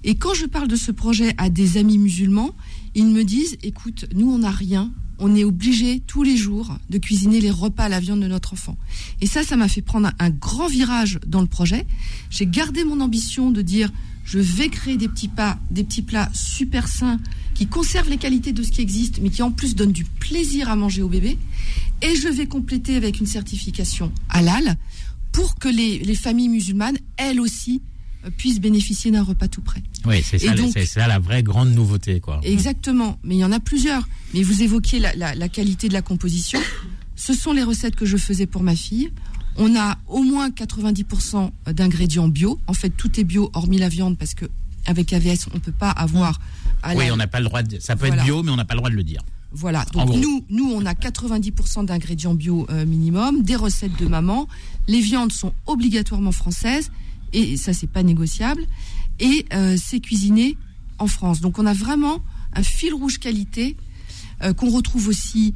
[0.04, 2.52] Et quand je parle de ce projet à des amis musulmans,
[2.94, 4.92] ils me disent, écoute, nous, on n'a rien.
[5.18, 8.54] On est obligé tous les jours de cuisiner les repas à la viande de notre
[8.54, 8.78] enfant.
[9.20, 11.88] Et ça, ça m'a fait prendre un, un grand virage dans le projet.
[12.30, 13.92] J'ai gardé mon ambition de dire,
[14.32, 17.20] je vais créer des petits pas, des petits plats super sains
[17.54, 20.70] qui conservent les qualités de ce qui existe, mais qui en plus donnent du plaisir
[20.70, 21.38] à manger au bébé.
[22.02, 24.78] Et je vais compléter avec une certification halal
[25.34, 27.82] pour que les, les familles musulmanes, elles aussi,
[28.26, 29.84] euh, puissent bénéficier d'un repas tout prêt.
[30.06, 30.40] Oui, c'est
[30.86, 32.40] ça, la vraie grande nouveauté, quoi.
[32.44, 34.08] Exactement, mais il y en a plusieurs.
[34.34, 36.60] Mais vous évoquiez la, la- la qualité de la composition.
[37.18, 39.12] Ce sont les recettes que je faisais pour ma fille.
[39.58, 42.60] On a au moins 90% d'ingrédients bio.
[42.68, 44.46] En fait, tout est bio, hormis la viande, parce que
[44.86, 46.40] avec AVS, on ne peut pas avoir.
[46.84, 47.62] à Oui, la- on n'a pas le droit.
[47.62, 48.22] De, ça peut Voilà.
[48.24, 49.22] être bio, mais on n'a pas le droit de le dire.
[49.54, 49.86] Voilà.
[49.94, 54.48] Donc nous, nous, on a 90% d'ingrédients bio euh, minimum, des recettes de maman.
[54.88, 56.90] Les viandes sont obligatoirement françaises
[57.34, 58.64] et ça c'est pas négociable.
[59.20, 60.56] Et euh, c'est cuisiné
[61.00, 61.42] en France.
[61.42, 62.20] Donc on a vraiment
[62.54, 63.76] un fil rouge qualité
[64.42, 65.54] euh, qu'on retrouve aussi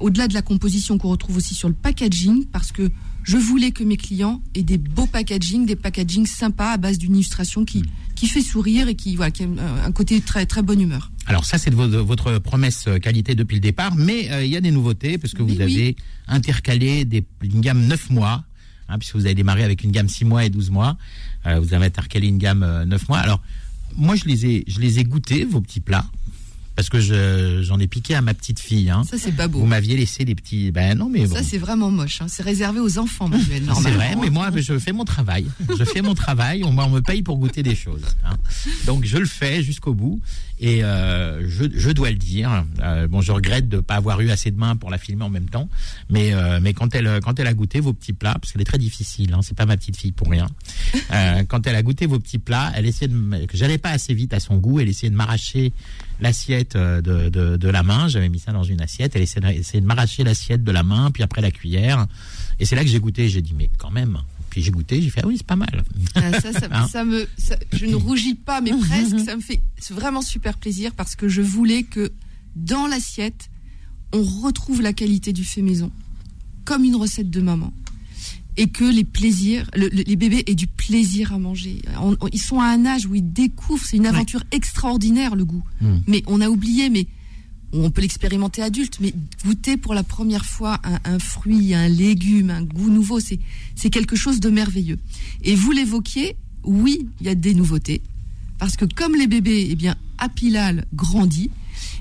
[0.00, 2.90] au-delà de la composition, qu'on retrouve aussi sur le packaging, parce que
[3.26, 7.14] je voulais que mes clients aient des beaux packaging, des packaging sympas à base d'une
[7.14, 7.82] illustration qui
[8.14, 11.10] qui fait sourire et qui voilà qui a un un côté très très bonne humeur.
[11.26, 14.60] Alors ça, c'est votre promesse euh, qualité depuis le départ, mais euh, il y a
[14.60, 15.62] des nouveautés parce que vous oui.
[15.62, 15.96] avez
[16.28, 18.44] intercalé des, une gamme 9 mois,
[18.88, 20.96] hein, puisque vous avez démarré avec une gamme 6 mois et 12 mois.
[21.46, 23.18] Euh, vous avez intercalé une gamme euh, 9 mois.
[23.18, 23.42] Alors
[23.96, 26.06] moi, je les ai, je les ai goûtés vos petits plats
[26.76, 28.90] parce que je- j'en ai piqué à ma petite fille.
[28.90, 29.02] Hein.
[29.10, 29.58] Ça c'est pas beau.
[29.60, 30.70] Vous m'aviez laissé des petits.
[30.70, 31.34] Ben non, mais bon.
[31.34, 32.20] Ça, c'est vraiment moche.
[32.20, 32.26] hein.
[32.28, 33.62] C'est réservé aux enfants, Manuel.
[33.82, 35.46] C'est vrai, mais moi, je fais mon travail.
[35.78, 36.62] Je fais mon travail.
[36.64, 38.02] On, on me paye pour goûter des choses.
[38.24, 38.36] hein.
[38.86, 40.20] Donc, je le fais jusqu'au bout.
[40.58, 42.64] Et euh, je, je dois le dire.
[42.82, 45.28] euh, bon, je regrette de pas avoir eu assez de mains pour la filmer en
[45.30, 45.68] même temps.
[46.08, 48.66] Mais, euh, mais quand elle, quand elle a goûté vos petits plats, parce qu'elle est
[48.66, 50.48] très difficile, hein, c'est pas ma petite fille pour rien.
[51.12, 53.90] Euh, quand elle a goûté vos petits plats, elle essayait de, me- que j'allais pas
[53.90, 54.80] assez vite à son goût.
[54.80, 55.72] Elle essayait de m'arracher
[56.20, 58.08] l'assiette euh, de, de, de la main.
[58.08, 59.14] J'avais mis ça dans une assiette.
[59.14, 62.06] Elle essayait de, essayait de m'arracher l'assiette de la main, puis après la cuillère.
[62.58, 63.28] Et c'est là que j'ai goûté.
[63.28, 64.18] J'ai dit, mais quand même.
[64.56, 65.84] Puis j'ai goûté, j'ai fait, ah oui, c'est pas mal.
[66.14, 69.18] Ah, ça, ça, Hein ça me, ça- je ne rougis pas, mais presque.
[69.20, 72.10] Ça me fait vraiment super plaisir parce que je voulais que
[72.54, 73.50] dans l'assiette,
[74.14, 75.92] on retrouve la qualité du fait maison,
[76.64, 77.70] comme une recette de maman.
[78.56, 81.82] Et que les plaisirs, le- le- les bébés aient du plaisir à manger.
[82.00, 85.44] On- on- ils sont à un âge où ils découvrent, c'est une aventure extraordinaire le
[85.44, 85.62] goût.
[85.82, 85.96] Mm.
[86.06, 87.06] Mais on a oublié, mais
[87.72, 89.12] on peut l'expérimenter adulte, mais
[89.44, 94.16] goûter pour la première fois un, un fruit, un légume, un goût nouveau, c'est quelque
[94.16, 94.98] chose de merveilleux.
[95.42, 98.02] Et vous l'évoquiez, oui, il y a des nouveautés,
[98.58, 101.50] parce que comme les bébés, eh bien, Apilal grandit.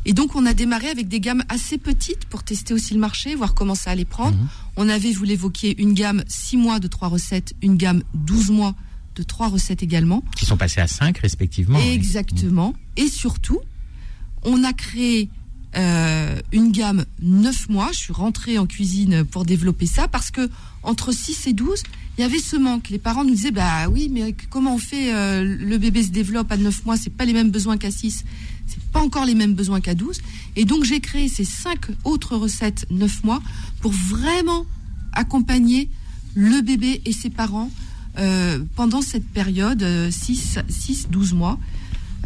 [0.06, 3.36] Et donc, on a démarré avec des gammes assez petites pour tester aussi le marché,
[3.36, 4.38] voir comment ça allait prendre.
[4.78, 8.76] On avait, vous l'évoquiez, une gamme 6 mois de 3 recettes, une gamme 12 mois
[9.16, 10.24] de 3 recettes également.
[10.38, 11.80] Qui sont passés à 5 respectivement.
[11.80, 11.90] oui.
[11.90, 12.74] Exactement.
[12.96, 13.60] Et surtout,
[14.44, 15.30] on a créé
[15.78, 17.90] euh, une gamme 9 mois.
[17.92, 20.50] Je suis rentrée en cuisine pour développer ça parce que
[20.84, 21.84] entre 6 et 12,
[22.18, 22.90] il y avait ce manque.
[22.90, 26.52] Les parents nous disaient bah oui, mais comment on fait euh, Le bébé se développe
[26.52, 28.24] à 9 mois, c'est pas les mêmes besoins qu'à 6.
[28.68, 30.22] C'est pas encore les mêmes besoins qu'à 12.
[30.56, 33.42] Et donc j'ai créé ces 5 autres recettes 9 mois
[33.82, 34.66] pour vraiment
[35.12, 35.90] accompagner
[36.36, 37.70] le bébé et ses parents
[38.18, 41.60] euh, pendant cette période 6 6 12 mois.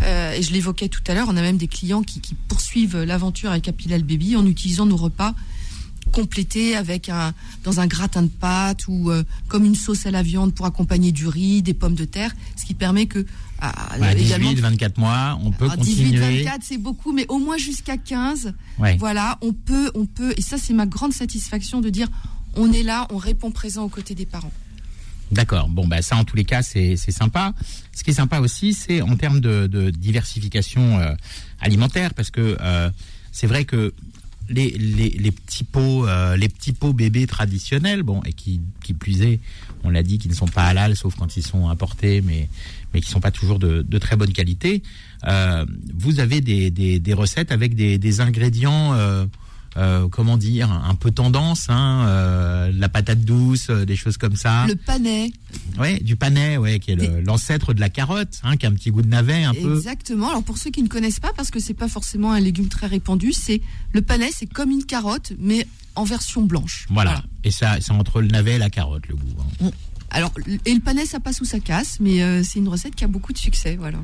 [0.03, 2.97] Euh, et je l'évoquais tout à l'heure, on a même des clients qui, qui poursuivent
[2.97, 5.33] l'aventure avec Apilal Baby en utilisant nos repas
[6.11, 7.33] complétés avec un
[7.63, 11.11] dans un gratin de pâtes ou euh, comme une sauce à la viande pour accompagner
[11.11, 13.25] du riz, des pommes de terre, ce qui permet que
[13.99, 16.43] Ouais, également- 18, 24 mois, on peut alors, 18, continuer.
[16.43, 18.53] 24, c'est beaucoup, mais au moins jusqu'à 15.
[18.79, 18.95] Ouais.
[18.97, 22.07] Voilà, on peut, on peut, et ça, c'est ma grande satisfaction de dire,
[22.55, 24.53] on est là, on répond présent aux côtés des parents.
[25.31, 25.69] D'accord.
[25.69, 27.53] Bon, bah ça, en tous les cas, c'est sympa.
[27.93, 31.13] Ce qui est sympa aussi, c'est en termes de, de diversification euh,
[31.59, 32.89] alimentaire, parce que euh,
[33.31, 33.93] c'est vrai que
[34.49, 38.93] les, les, les petits pots, euh, les petits pots bébés traditionnels, bon, et qui, qui
[38.93, 39.39] plus est,
[39.83, 42.49] on l'a dit, qui ne sont pas halal, sauf quand ils sont importés, mais
[42.91, 44.81] mais qui sont pas toujours de, de très bonne qualité.
[45.27, 45.63] Euh,
[45.93, 48.93] vous avez des, des, des recettes avec des, des ingrédients.
[49.77, 54.35] Euh, comment dire, un peu tendance, hein, euh, la patate douce, euh, des choses comme
[54.35, 54.65] ça.
[54.67, 55.31] Le panais,
[55.77, 58.89] Ouais, du panais, ouais, qui est l'ancêtre de la carotte, hein, qui a un petit
[58.89, 59.77] goût de navet un peu.
[59.77, 60.29] exactement.
[60.29, 62.87] Alors pour ceux qui ne connaissent pas, parce que c'est pas forcément un légume très
[62.87, 63.61] répandu, c'est
[63.93, 66.87] le panais, c'est comme une carotte, mais en version blanche.
[66.89, 67.23] Voilà.
[67.43, 69.35] Et ça, c'est entre le navet et la carotte, le goût.
[69.63, 69.69] hein.
[70.11, 70.33] Alors
[70.65, 73.07] et le panais, ça passe ou ça casse, mais euh, c'est une recette qui a
[73.07, 73.99] beaucoup de succès, voilà.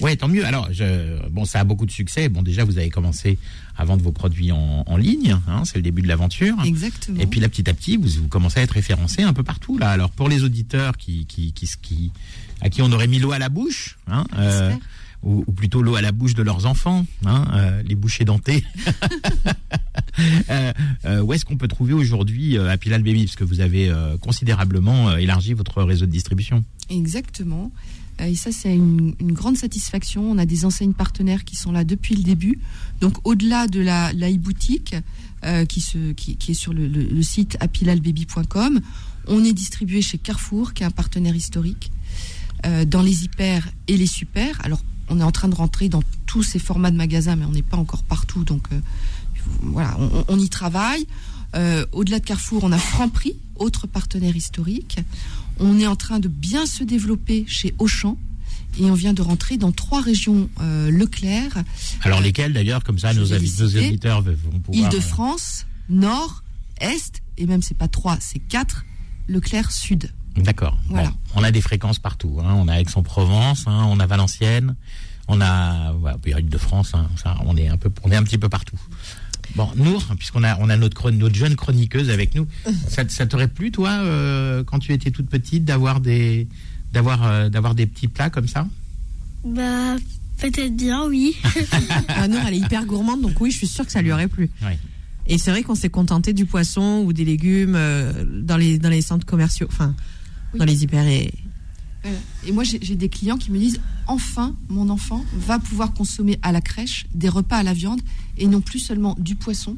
[0.00, 0.44] Ouais, tant mieux.
[0.44, 2.28] Alors, je, bon, ça a beaucoup de succès.
[2.28, 3.38] Bon, déjà, vous avez commencé
[3.78, 5.38] à vendre vos produits en, en ligne.
[5.48, 6.54] Hein, c'est le début de l'aventure.
[6.64, 7.18] Exactement.
[7.18, 9.78] Et puis là, petit à petit, vous, vous commencez à être référencé un peu partout.
[9.78, 12.12] Là, alors pour les auditeurs qui, qui, qui, qui-
[12.60, 14.72] à qui on aurait mis l'eau à la bouche, hein, euh.
[15.22, 18.64] Ou, ou plutôt l'eau à la bouche de leurs enfants, hein, euh, les bouchers dentés.
[20.48, 20.72] Euh,
[21.04, 24.16] euh, où est-ce qu'on peut trouver aujourd'hui euh, Apilal Baby Parce que vous avez euh,
[24.16, 26.64] considérablement euh, élargi votre réseau de distribution.
[26.88, 27.70] Exactement.
[28.18, 30.22] Et ça, c'est une, une grande satisfaction.
[30.30, 32.58] On a des enseignes partenaires qui sont là depuis le début.
[33.02, 34.96] Donc, au-delà de la, la e-boutique
[35.44, 38.80] euh, qui, se, qui, qui est sur le, le- le site apilalbaby.com,
[39.26, 41.90] on est distribué chez Carrefour, qui est un partenaire historique,
[42.64, 44.58] euh, dans les hyper et les super.
[44.64, 47.52] Alors, on est en train de rentrer dans tous ces formats de magasins, mais on
[47.52, 48.44] n'est pas encore partout.
[48.44, 48.80] Donc, euh,
[49.62, 51.06] voilà, on, on y travaille.
[51.54, 54.98] Euh, Au-delà de Carrefour, on a Franprix, autre partenaire historique.
[55.58, 58.18] On est en train de bien se développer chez Auchan
[58.78, 61.64] et on vient de rentrer dans trois régions euh, Leclerc,
[62.02, 64.92] Alors lesquels d'ailleurs, comme ça, nos, auditeurs vont pouvoir.
[64.92, 66.42] Île-de-France, Nord,
[66.80, 68.84] Est, et même c'est pas trois, c'est quatre,
[69.28, 70.10] Leclerc Sud.
[70.38, 70.76] D'accord.
[70.88, 71.08] Voilà.
[71.08, 72.38] Bon, on a des fréquences partout.
[72.40, 72.54] Hein.
[72.56, 74.74] On a Aix-en-Provence, hein, on a Valenciennes,
[75.28, 75.92] on a
[76.42, 76.92] de France.
[76.94, 78.78] Hein, ça, on est un peu, on est un petit peu partout.
[79.54, 82.46] Bon, Nour, puisqu'on a, on a notre, chron- notre jeune chroniqueuse avec nous,
[82.88, 86.46] ça, ça t'aurait plu, toi, euh, quand tu étais toute petite, d'avoir des,
[86.92, 88.66] d'avoir, euh, d'avoir des petits plats comme ça?
[89.44, 89.96] Bah,
[90.38, 91.36] peut-être bien, oui.
[92.08, 94.28] Ah non, elle est hyper gourmande, donc oui, je suis sûre que ça lui aurait
[94.28, 94.50] plu.
[94.62, 94.72] Oui.
[95.28, 98.88] Et c'est vrai qu'on s'est contenté du poisson ou des légumes euh, dans les dans
[98.90, 99.94] les centres commerciaux, enfin
[100.52, 100.58] Oui.
[100.58, 101.32] dans les hyper et
[102.06, 102.14] Euh,
[102.46, 106.52] et moi, j'ai des clients qui me disent enfin, mon enfant va pouvoir consommer à
[106.52, 108.00] la crèche des repas à la viande
[108.38, 109.76] et non plus seulement du poisson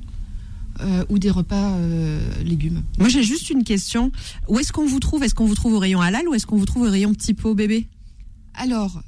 [0.81, 2.83] euh, ou des repas euh, légumes.
[2.99, 4.13] Moi, j'ai juste une question.
[4.49, 5.23] Où est-ce qu'on vous trouve?
[5.23, 7.35] Est-ce qu'on vous trouve au rayon halal ou est-ce qu'on vous trouve au rayon petit
[7.35, 7.89] pot bébé?
[8.55, 9.01] Alors,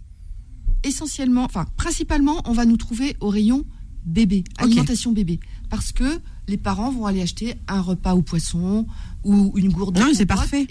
[0.83, 3.65] essentiellement, enfin, principalement, on va nous trouver au rayon
[4.07, 5.41] bébé, alimentation bébé.
[5.71, 8.87] Parce que les parents vont aller acheter un repas au poisson
[9.25, 10.67] ou une gourde de Non, c'est parfait.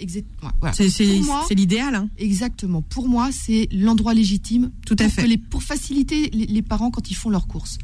[0.60, 0.74] Voilà.
[1.48, 1.94] C'est l'idéal.
[1.94, 2.08] Hein.
[2.18, 2.82] Exactement.
[2.82, 5.22] Pour moi, c'est l'endroit légitime Tout à pour, fait.
[5.22, 7.78] que les- pour faciliter les, les parents quand ils font leurs courses.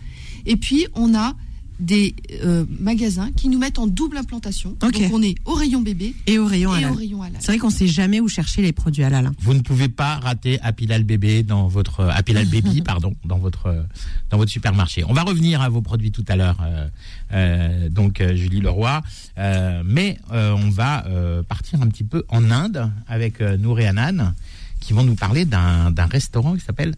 [0.44, 1.34] Et puis, on a
[1.78, 4.70] des euh, magasins qui nous mettent en double implantation.
[4.82, 4.92] Ok.
[4.92, 6.94] Donc, on est au rayon bébé Et au rayon halal.
[7.38, 9.26] C'est vrai qu'on sait jamais où chercher les produits halal.
[9.26, 9.32] hein.
[9.40, 13.66] Vous ne pouvez pas rater Apilal Bébé dans votre euh, Apilal Baby, pardon, dans votre
[13.66, 13.82] euh,
[14.30, 15.04] dans votre supermarché.
[15.06, 16.88] On va revenir à vos produits tout à l'heure, euh,
[17.32, 19.02] euh, donc Julie Leroy,
[19.38, 23.80] Euh, mais euh, on va euh, partir un petit peu en Inde avec euh, Nour
[23.80, 24.32] et Anan,
[24.80, 26.94] qui vont nous parler d'un d'un restaurant qui s'appelle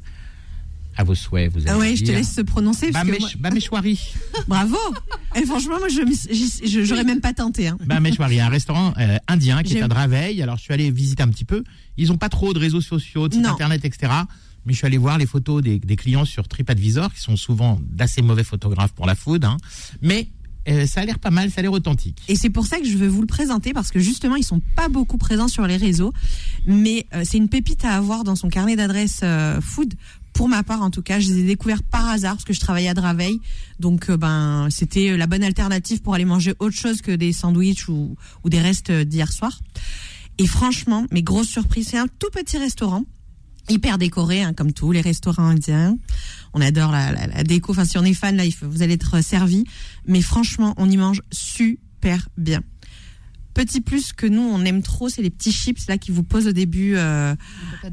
[0.99, 2.91] À vos souhaits, vous allez Ah ouais, je te laisse se prononcer.
[2.91, 3.31] parce que moi-.
[4.49, 4.77] Bravo.
[5.37, 7.69] Et franchement, moi, je j'aurais même pas tenté.
[7.69, 7.79] Hein.
[7.87, 10.43] Bameshwari, un restaurant euh, indien qui est à Draveil.
[10.43, 11.63] Alors, je suis allé visiter un petit peu.
[11.97, 14.13] Ils ont pas trop de réseaux sociaux, de internet, etc.
[14.67, 17.79] Mais je suis allé voir les photos des, des clients sur TripAdvisor, qui sont souvent
[17.83, 19.45] d'assez mauvais photographes pour la food.
[19.45, 19.57] hein.
[20.03, 20.29] Mais
[20.69, 22.19] euh, ça a l'air pas mal, ça a l'air authentique.
[22.29, 24.61] Et c'est pour ça que je veux vous le présenter parce que justement, ils sont
[24.75, 26.13] pas beaucoup présents sur les réseaux,
[26.67, 29.95] mais euh, c'est une pépite à avoir dans son carnet d'adresses euh, food.
[30.39, 32.61] Pour ma part, en tout cas, je les ai découverts par hasard parce que je
[32.61, 33.41] travaillais à Draveil,
[33.81, 37.89] donc euh, ben c'était la bonne alternative pour aller manger autre chose que des sandwichs
[37.89, 39.59] ou, des restes d'hier soir.
[40.39, 43.03] Et franchement, mes grosses surprises, c'est un tout petit restaurant,
[43.69, 45.99] hyper décoré, hein, comme tous les restaurants indiens.
[46.55, 47.73] On adore la, déco.
[47.73, 49.65] Enfin, si on est fan, là, vous allez être servi.
[50.07, 52.63] Mais franchement, on y mange super bien.
[53.59, 56.47] Petit plus que nous, on aime trop, c'est les petits chips là qui vous posent
[56.47, 57.35] au début euh,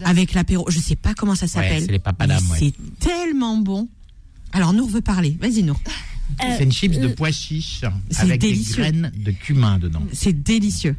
[0.03, 0.69] avec l'apéro.
[0.69, 1.81] Je sais pas comment ça s'appelle.
[1.83, 2.57] c'est les papadam, mais ouais.
[2.59, 3.89] C'est tellement bon.
[4.53, 5.35] Alors, Nour veut parler.
[5.41, 5.79] Vas-y, Nour.
[6.39, 8.75] c'est une chips de euh, pois chiches c'est avec délicieux.
[8.75, 10.03] des graines de cumin dedans.
[10.13, 10.95] C'est délicieux.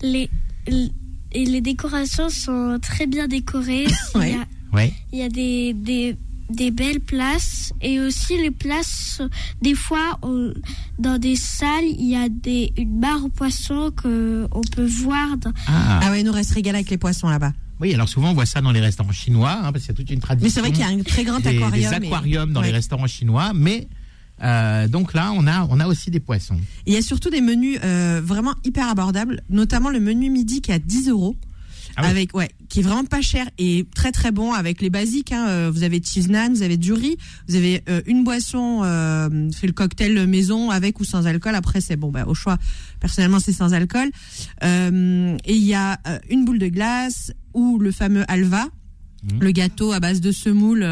[0.00, 0.30] Les,
[0.66, 0.90] l-
[1.32, 3.86] et les décorations sont très bien décorées.
[4.14, 4.30] Ouais.
[4.30, 4.92] Il y a, Ouais.
[5.12, 6.16] il y a des, des,
[6.50, 9.20] des belles places et aussi les places,
[9.62, 10.52] des fois, on-
[10.98, 15.36] dans des salles, il y a des, une barre aux poissons que on peut voir.
[15.38, 16.00] dans- Ah.
[16.02, 17.52] Ah ouais, Nour, elle se régale avec les poissons là-bas.
[17.80, 19.96] Oui, alors souvent on voit ça dans les restaurants chinois, hein, parce qu'il y a
[19.96, 20.46] toute une tradition.
[20.46, 21.90] Mais c'est vrai qu'il y a un très grand des, aquarium.
[21.90, 22.66] des et- aquariums dans Ouais.
[22.68, 23.88] les restaurants chinois, mais
[24.42, 26.54] euh, donc là on a on a aussi des poissons.
[26.86, 30.60] Et Il y a surtout des menus euh, vraiment hyper abordables, notamment le menu midi
[30.60, 31.36] qui est à 10 euros.
[31.96, 32.08] Ah oui.
[32.10, 35.32] avec ouais, qui est vraiment pas cher et très très bon avec les basiques.
[35.32, 35.46] Hein.
[35.48, 37.16] Euh, Vous avez cheese naan, vous avez du riz,
[37.48, 41.54] vous avez euh, une boisson, euh, fait le cocktail maison avec ou sans alcool.
[41.54, 42.58] Après c'est bon, bah, au choix.
[43.00, 44.10] Personnellement c'est sans alcool.
[44.62, 48.66] Euh, et il y a euh, une boule de glace ou le fameux halva,
[49.32, 49.40] Mhm.
[49.40, 50.84] le gâteau à base de semoule.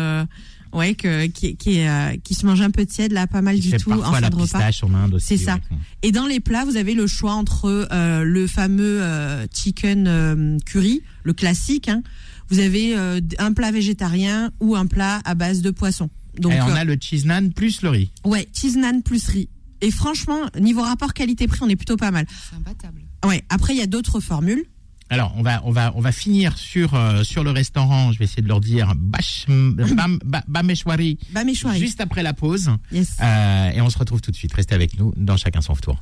[0.73, 1.57] Ouais, que, qui,
[1.87, 4.03] euh, qui se mange un peu tiède là, pas mal Qui du fait tout en
[4.13, 4.45] fin la de repas.
[4.59, 5.27] pistache en Inde aussi.
[5.27, 5.55] C'est ça.
[5.71, 5.77] ouais.
[6.03, 10.59] Et dans les plats, vous avez le choix entre euh, le fameux euh, chicken euh,
[10.65, 11.89] curry, le classique.
[11.89, 12.03] hein.
[12.49, 16.09] Vous avez euh, un plat végétarien ou un plat à base de poisson.
[16.39, 18.11] Donc, Et on euh, a le cheese naan plus le riz.
[18.25, 19.49] ouais, cheese naan plus riz.
[19.83, 22.25] Et franchement, niveau rapport qualité-prix, on est plutôt pas mal.
[22.51, 23.03] C'est imbattable.
[23.27, 23.45] Ouais.
[23.51, 24.65] Après, il y a d'autres formules.
[25.13, 28.13] Alors on va on va on va finir sur euh, sur le restaurant.
[28.13, 31.79] Je vais essayer de leur dire Bash, Bam, Ba- Bameshwari Bameshwari.
[31.79, 32.71] juste après la pause.
[32.91, 33.17] Yes.
[33.23, 34.55] Euh, et on se retrouve tout de suite.
[34.55, 36.01] Restez avec nous dans chacun son tour.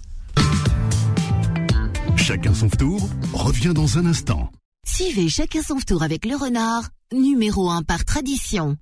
[2.17, 4.49] Chacun son tour revient dans un instant.
[4.87, 8.77] Suivez chacun son tour avec le renard, numéro 1 par tradition.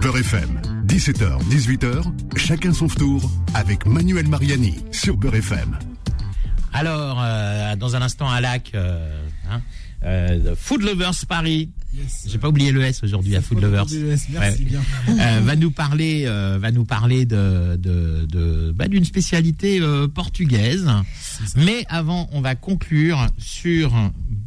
[0.00, 2.04] Beurre FM, 17h, 18h,
[2.36, 5.76] chacun son tour avec Manuel Mariani sur Beurre FM.
[6.78, 9.18] Alors, euh, dans un instant, à lac, euh,
[9.50, 9.62] hein,
[10.04, 11.70] euh, Food Lovers Paris.
[12.26, 13.86] J'ai pas oublié le S aujourd'hui à Food Lovers.
[13.90, 14.56] Merci Ouais.
[14.60, 14.82] bien.
[15.08, 20.06] Euh, va nous parler, euh, va nous parler de de, de bah, d'une spécialité euh,
[20.06, 20.86] portugaise.
[21.56, 23.94] Mais avant, on va conclure sur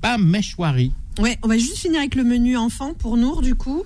[0.02, 0.92] Bameshwari.
[1.20, 3.84] Ouais, on va juste finir avec le menu enfant pour Nour, du coup.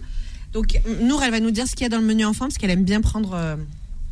[0.52, 2.58] Donc, Nour, elle va nous dire ce qu'il y a dans le menu enfant parce
[2.58, 3.58] qu'elle aime bien prendre.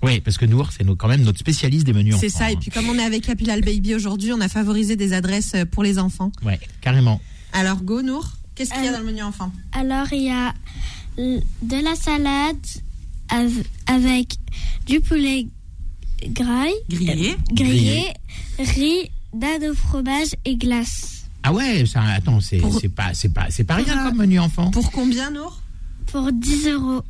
[0.04, 2.52] Euh, Oui, parce que Nour, c'est quand même notre spécialiste des menus C'est enfants, ça.
[2.52, 2.58] Et hein.
[2.60, 5.84] puis, comme on est avec Capilal Baby aujourd'hui, on a favorisé des adresses euh, pour
[5.84, 6.32] les enfants.
[6.44, 7.20] Ouais, carrément.
[7.54, 8.30] Alors, go, Nour.
[8.56, 9.52] Qu'est-ce qu'il y a Euh, dans le menu enfant?
[9.72, 10.54] Alors, il y a
[11.18, 12.58] de la salade
[13.30, 14.36] av- avec
[14.88, 15.48] du poulet
[16.28, 17.36] graille, Grillé.
[17.52, 18.04] grillé,
[18.60, 21.26] riz, dinde au fromage et glace.
[21.44, 24.40] Ah ouais, ça, attends, c'est c'est pas c'est pas c'est pas rien euh, comme menu
[24.40, 24.70] enfant.
[24.72, 25.60] Pour combien, Nour?
[26.08, 27.02] Pour 10 euros.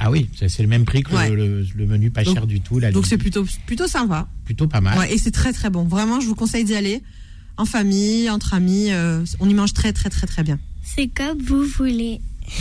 [0.00, 1.30] Ah oui, c'est le même prix que le- Ouais.
[1.30, 2.78] le, le menu pas Donc- cher du tout.
[2.80, 4.28] Là, Donc, c'est plutôt, plutôt sympa.
[4.44, 4.98] plutôt pas mal.
[4.98, 5.84] Ouais, et c'est très, très bon.
[5.84, 7.02] Vraiment, je vous conseille d'y aller.
[7.56, 8.90] En famille, entre amis.
[8.90, 10.58] euh, on y mange très, très, très, très bien.
[10.82, 12.20] C'est comme vous voulez.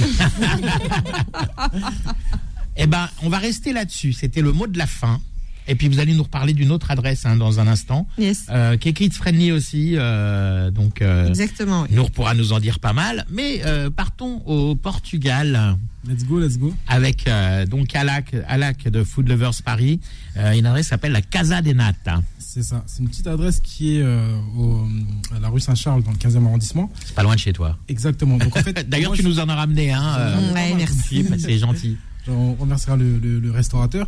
[2.77, 4.13] Eh ben, on va rester là-dessus.
[4.13, 5.19] C'était le mot de la fin.
[5.67, 8.45] Et puis vous allez nous reparler d'une autre adresse hein, dans un instant, Yes.
[8.49, 9.93] euh, qui est kids friendly aussi.
[9.95, 11.95] euh, donc euh, Exactement, oui.
[11.95, 13.25] Nour pourra nous en dire pas mal.
[13.29, 16.73] Mais euh, partons au Portugal Let's go, let's go.
[16.87, 19.99] avec euh, donc Alak, Alak de Food Lovers Paris.
[20.37, 22.21] Euh, une adresse qui s'appelle la Casa de Nata.
[22.39, 22.83] C'est ça.
[22.87, 24.85] C'est une petite adresse qui est euh, au,
[25.35, 26.91] à la rue Saint-Charles, dans le 15e arrondissement.
[27.05, 27.77] C'est pas loin de chez toi.
[27.87, 28.37] Exactement.
[28.37, 30.15] Donc, en fait, D'ailleurs, moi, tu je- nous en as ramené un.
[30.17, 31.23] euh, Ouais, merci.
[31.39, 31.97] c'est gentil.
[32.27, 34.07] On remerciera le, le- le restaurateur.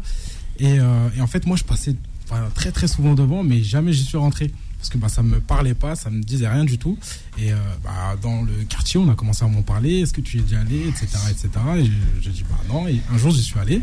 [0.59, 1.95] Et, euh, et en fait, moi, je passais
[2.29, 4.51] enfin, très très souvent devant, mais jamais j'y suis rentré.
[4.77, 6.97] Parce que bah, ça me parlait pas, ça me disait rien du tout.
[7.37, 10.01] Et euh, bah, dans le quartier, on a commencé à m'en parler.
[10.01, 11.49] Est-ce que tu y es déjà allé, etc., etc.
[11.77, 12.85] Et je, je dis bah non.
[12.89, 13.81] Et un jour, j'y suis allé.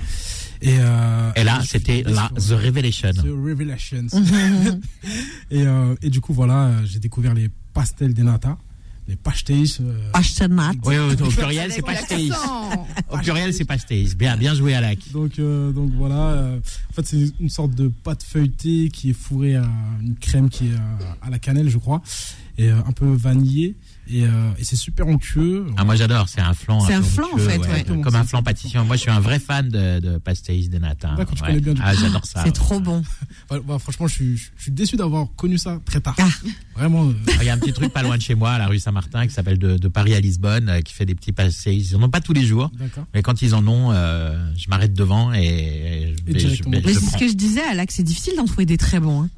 [0.61, 3.12] Et, euh, Et là, c'était la sur- The Revelation.
[3.14, 4.09] The Revelations.
[5.50, 8.59] et, euh, et du coup, voilà, j'ai découvert les pastels des nata.
[9.11, 9.77] Les pastéis.
[9.81, 9.92] euh.
[10.85, 12.16] Oui, au, au pluriel, c'est pas l'accent.
[12.16, 12.38] Stace.
[13.11, 14.14] Au pluriel, c'est pas Stace.
[14.16, 14.99] Bien, bien joué, Alak.
[15.12, 16.14] Donc, euh, donc voilà.
[16.31, 19.68] euh, en fait, c'est une sorte de pâte feuilletée qui est fourrée à
[20.01, 20.75] une crème qui est
[21.23, 22.03] à, à la cannelle, je crois,
[22.57, 23.75] et euh, un peu vanillée.
[24.12, 25.66] Et, euh, et c'est super onctueux.
[25.77, 26.81] Ah, moi j'adore, c'est un flan.
[26.81, 27.85] C'est un flan, en fait, ouais.
[28.03, 28.81] Comme un flan pâtissier.
[28.83, 31.14] Moi je suis un vrai fan de, de pastéis de nata.
[31.16, 32.42] D'accord, tu connais bien, du Ah, j'adore ça.
[32.44, 33.03] C'est trop bon.
[33.49, 36.14] Bah, bah, franchement, je suis, je suis déçu d'avoir connu ça très tard.
[36.18, 36.29] Ah.
[36.77, 37.09] Vraiment.
[37.09, 38.79] euh, Il y a un petit truc pas loin de chez moi, à la rue
[38.79, 41.88] Saint-Martin, qui s'appelle de, de Paris à Lisbonne, euh, qui fait des petits pastéis.
[41.90, 42.70] Ils en ont pas tous les jours,
[43.14, 47.01] mais quand ils en ont, euh, je m'arrête devant et, et je, Et Mais c'est
[47.01, 49.23] ce que je disais, Alex, c'est difficile d'en trouver des très bons.
[49.25, 49.29] hein.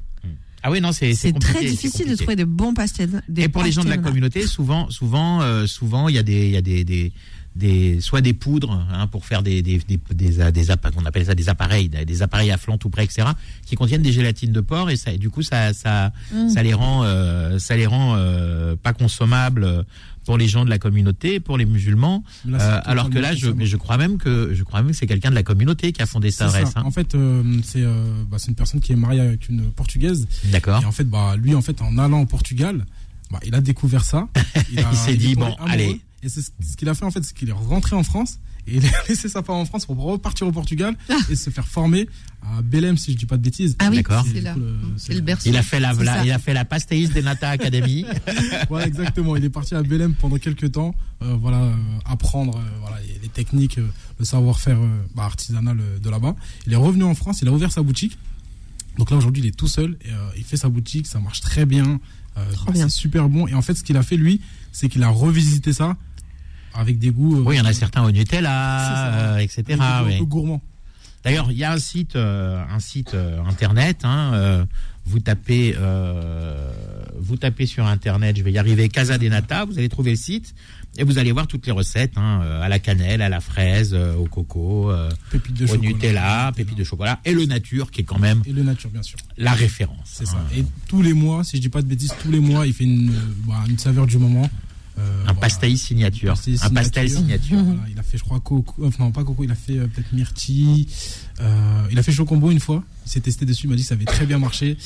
[0.63, 3.21] Ah oui, non, c'est C'est très difficile de trouver de bons pastels.
[3.27, 6.23] des Et pour les gens de la communauté, souvent, souvent, euh, souvent, il y a
[6.23, 7.11] des, il y a des, des,
[7.55, 11.25] des, soit des poudres hein, pour faire des, des, des, des, euh, des on appelle
[11.25, 13.27] ça des appareils, des appareils à flanc tout près, etc.,
[13.65, 16.49] qui contiennent des gélatines de porc et ça, et du coup, ça, ça, Mm.
[16.49, 19.83] ça les rend, euh, ça les rend euh, pas consommables euh,
[20.25, 22.23] pour les gens de la communauté, pour les musulmans.
[22.45, 24.97] Là, Euh, alors que là, je, mais je crois même que, je crois même que
[24.97, 26.83] c'est quelqu'un de la communauté qui a fondé C'est ça, hein.
[26.85, 30.27] En fait, euh, c'est euh, bah, c'est une personne qui est mariée avec une portugaise.
[30.45, 30.81] D'accord.
[30.81, 32.85] Et en fait, bah, lui, en fait, en allant au Portugal,
[33.31, 34.27] bah, il a découvert ça.
[34.71, 35.69] Il s'est est dit, bon, amoureux.
[35.69, 36.01] allez.
[36.23, 38.77] Et c'est ce qu'il a fait, en fait, c'est qu'il est rentré en France et
[38.77, 40.95] il a laissé sa femme en France pour repartir au Portugal
[41.29, 42.07] et se faire former
[42.41, 43.75] à Belém, si je dis pas de bêtises.
[43.79, 44.25] Ah oui, D'accord.
[44.31, 44.53] C'est là.
[44.53, 45.49] coup, le- C'est le berceau.
[45.49, 48.05] Il a fait la, la- il a fait la pastéis de Nata Academy.
[48.69, 49.35] Voilà, exactement.
[49.35, 51.73] Il est parti à Belém pendant quelques temps, euh, voilà, euh,
[52.05, 53.87] apprendre euh, voilà, les, les techniques, euh,
[54.19, 56.35] le savoir-faire euh, bah, artisanal euh, de là-bas.
[56.65, 58.17] Il est revenu en France, il a ouvert sa boutique.
[58.97, 59.97] Donc là, aujourd'hui, il est tout seul.
[60.05, 61.99] Et, euh, il fait sa boutique, ça marche très bien.
[62.37, 62.87] Euh, bah, bien.
[62.89, 63.47] C'est super bon.
[63.47, 64.39] Et en fait, ce qu'il a fait, lui,
[64.71, 65.97] c'est qu'il a revisité ça
[66.73, 67.37] avec des goûts.
[67.39, 69.63] euh, Oui, il y en a certains au Nutella, euh, etc.
[69.67, 70.61] des un peu gourmands.
[71.23, 73.15] D'ailleurs, il y a un site, euh, un site
[73.47, 74.01] internet.
[74.03, 74.65] Hein,
[75.05, 76.71] vous tapez, euh,
[77.19, 78.37] vous tapez sur internet.
[78.37, 78.89] Je vais y arriver.
[78.89, 79.65] Casa de Nata.
[79.65, 80.53] Vous allez trouver le site
[80.97, 84.25] et vous allez voir toutes les recettes hein, à la cannelle, à la fraise, au
[84.25, 85.09] coco, euh,
[85.49, 85.81] de au chocolat.
[85.89, 89.01] Nutella, pépites de chocolat et le nature qui est quand même Et le nature, bien
[89.01, 89.17] sûr.
[89.37, 89.97] la référence.
[90.05, 90.35] C'est ça.
[90.37, 90.55] hein.
[90.57, 92.83] Et tous les mois, si je dis pas de bêtises, tous les mois, il fait
[92.83, 93.11] une,
[93.47, 94.49] bah, une saveur du moment.
[94.99, 95.33] Euh, Un voilà.
[95.39, 96.35] pastel signature.
[96.61, 97.63] Un pastel signature.
[97.63, 98.83] Voilà, il a fait, je crois, coco.
[98.83, 100.87] euh, non, pas coco, il a fait euh, peut-être myrtille.
[101.41, 102.83] Euh, il a fait chocombo une fois.
[103.05, 104.77] Il s'est testé dessus, il m'a dit que ça avait très bien marché.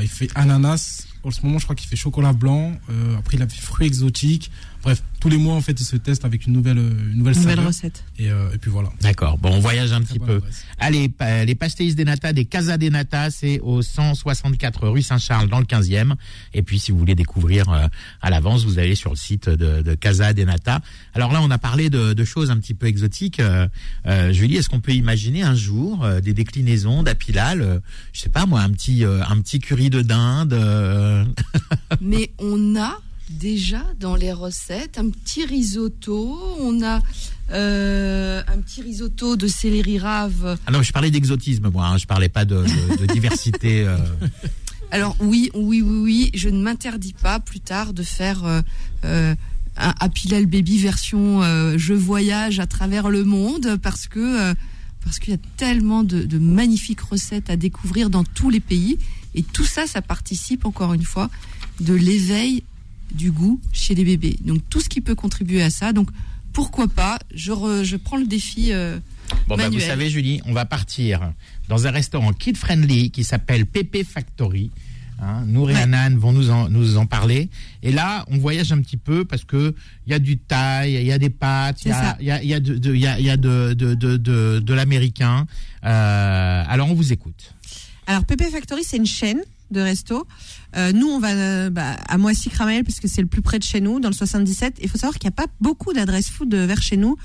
[0.00, 1.06] Il fait ananas.
[1.22, 2.72] En ce moment, je crois qu'il fait chocolat blanc.
[3.18, 4.50] Après, il a fait fruits exotiques.
[4.84, 7.58] Bref, tous les mois, en fait, il se teste avec une nouvelle, euh, une nouvelle,
[7.60, 8.04] recette.
[8.18, 8.90] Et, euh, et puis voilà.
[9.00, 9.38] D'accord.
[9.38, 10.36] Bon, on voyage un petit peu.
[10.36, 10.64] adresse.
[10.78, 15.48] Allez, pa- les pastéis des Nata, des Casa des Nata, c'est au 164 rue Saint-Charles
[15.48, 16.14] dans le 15e.
[16.52, 17.86] Et puis, si vous voulez découvrir euh,
[18.20, 20.80] à l'avance, vous allez sur le site de, de Casa des Nata.
[21.14, 23.40] Alors là, on a parlé de, de choses un petit peu exotiques.
[23.40, 23.66] Euh,
[24.06, 27.80] euh, Julie, est-ce qu'on peut imaginer un jour euh, des déclinaisons d'Apilal euh,
[28.12, 30.52] Je sais pas moi, un petit euh, un petit curry de dinde.
[30.52, 31.24] euh,
[32.02, 32.98] Mais on a
[33.30, 36.38] déjà dans les recettes un petit risotto.
[36.60, 37.00] On a
[37.52, 40.58] euh, un petit risotto de céleri rave.
[40.66, 41.86] Ah non, je parlais d'exotisme, moi.
[41.86, 43.84] Hein, je parlais pas de, de- de diversité.
[43.86, 43.96] euh.
[44.90, 49.34] Alors oui, oui, oui, oui, je ne m'interdis pas plus tard de faire euh,
[49.76, 51.42] un Happy Lal Baby version
[51.76, 54.54] je voyage à travers le monde parce que
[55.02, 58.98] parce qu'il y a tellement de, de magnifiques recettes à découvrir dans tous les pays
[59.34, 61.28] et tout ça, ça participe encore une fois
[61.80, 62.62] de l'éveil
[63.14, 64.36] du goût chez les bébés.
[64.44, 65.92] Donc tout ce qui peut contribuer à ça.
[65.92, 66.08] Donc
[66.52, 68.72] pourquoi pas Je, re- je prends le défi.
[68.72, 68.98] euh,
[69.48, 71.32] Bon, bah, vous savez, Julie, on va partir
[71.68, 74.70] dans un restaurant kid-friendly qui s'appelle Pepe Factory.
[75.22, 75.80] Hein, Nour et Ouais.
[75.82, 77.48] Anan vont nous en, nous en parler.
[77.84, 79.74] Et là, on voyage un petit peu parce que
[80.06, 82.16] il y a du thaï, il y a des pâtes, il y a, ça.
[82.20, 84.58] il y a, il y a de, y a, y a de, de, de, de,
[84.58, 85.46] de l'américain.
[85.84, 87.54] Euh, alors, on vous écoute.
[88.06, 89.40] Alors, Pepe Factory, c'est une chaîne
[89.74, 90.26] de resto.
[90.76, 93.80] Euh, nous, on va euh, bah, à Moissy-Cramel, puisque c'est le plus près de chez
[93.80, 94.78] nous, dans le 77.
[94.80, 97.16] Il faut savoir qu'il n'y a pas beaucoup d'adresses food euh, vers chez nous.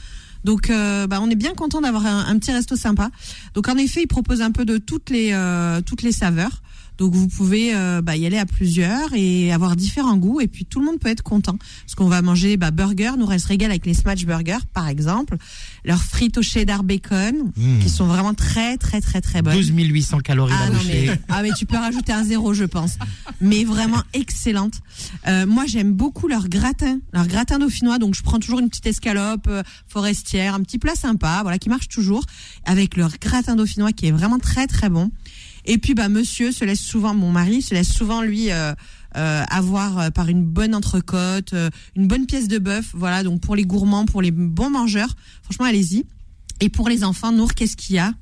[0.44, 3.10] Donc, euh, bah, on est bien content d'avoir un, un petit resto sympa.
[3.54, 6.62] Donc, en effet, il propose un peu de toutes les, euh, toutes les saveurs.
[6.98, 10.42] Donc, vous pouvez euh, bah, y aller à plusieurs et avoir différents goûts.
[10.42, 11.58] Et puis, tout le monde peut être content.
[11.86, 13.12] Parce qu'on va manger bah, burger.
[13.18, 15.38] Nous, on se régale avec les smash burgers, par exemple.
[15.86, 17.80] Leurs frites au cheddar bacon, Mmh.
[17.80, 19.54] qui sont vraiment très, très, très, très bonnes.
[19.54, 22.64] 12 800 calories Ah la non mais ah mais tu peux rajouter un zéro je
[22.64, 22.98] pense
[23.42, 24.74] mais vraiment excellente
[25.48, 29.48] moi j'aime beaucoup leur gratin leur gratin dauphinois donc je prends toujours une petite escalope
[29.48, 29.64] euh,
[30.38, 32.24] un petit plat sympa voilà qui marche toujours
[32.66, 35.12] avec leur gratin dauphinois qui est vraiment très très bon
[35.66, 38.74] et puis bah monsieur se laisse souvent mon mari se laisse souvent lui euh,
[39.18, 43.42] euh, avoir euh, par une bonne entrecôte euh, une bonne pièce de bœuf voilà donc
[43.42, 46.06] pour les gourmands pour les bons mangeurs franchement allez-y
[46.62, 48.14] et pour les enfants Nour qu'est-ce qu'il y a?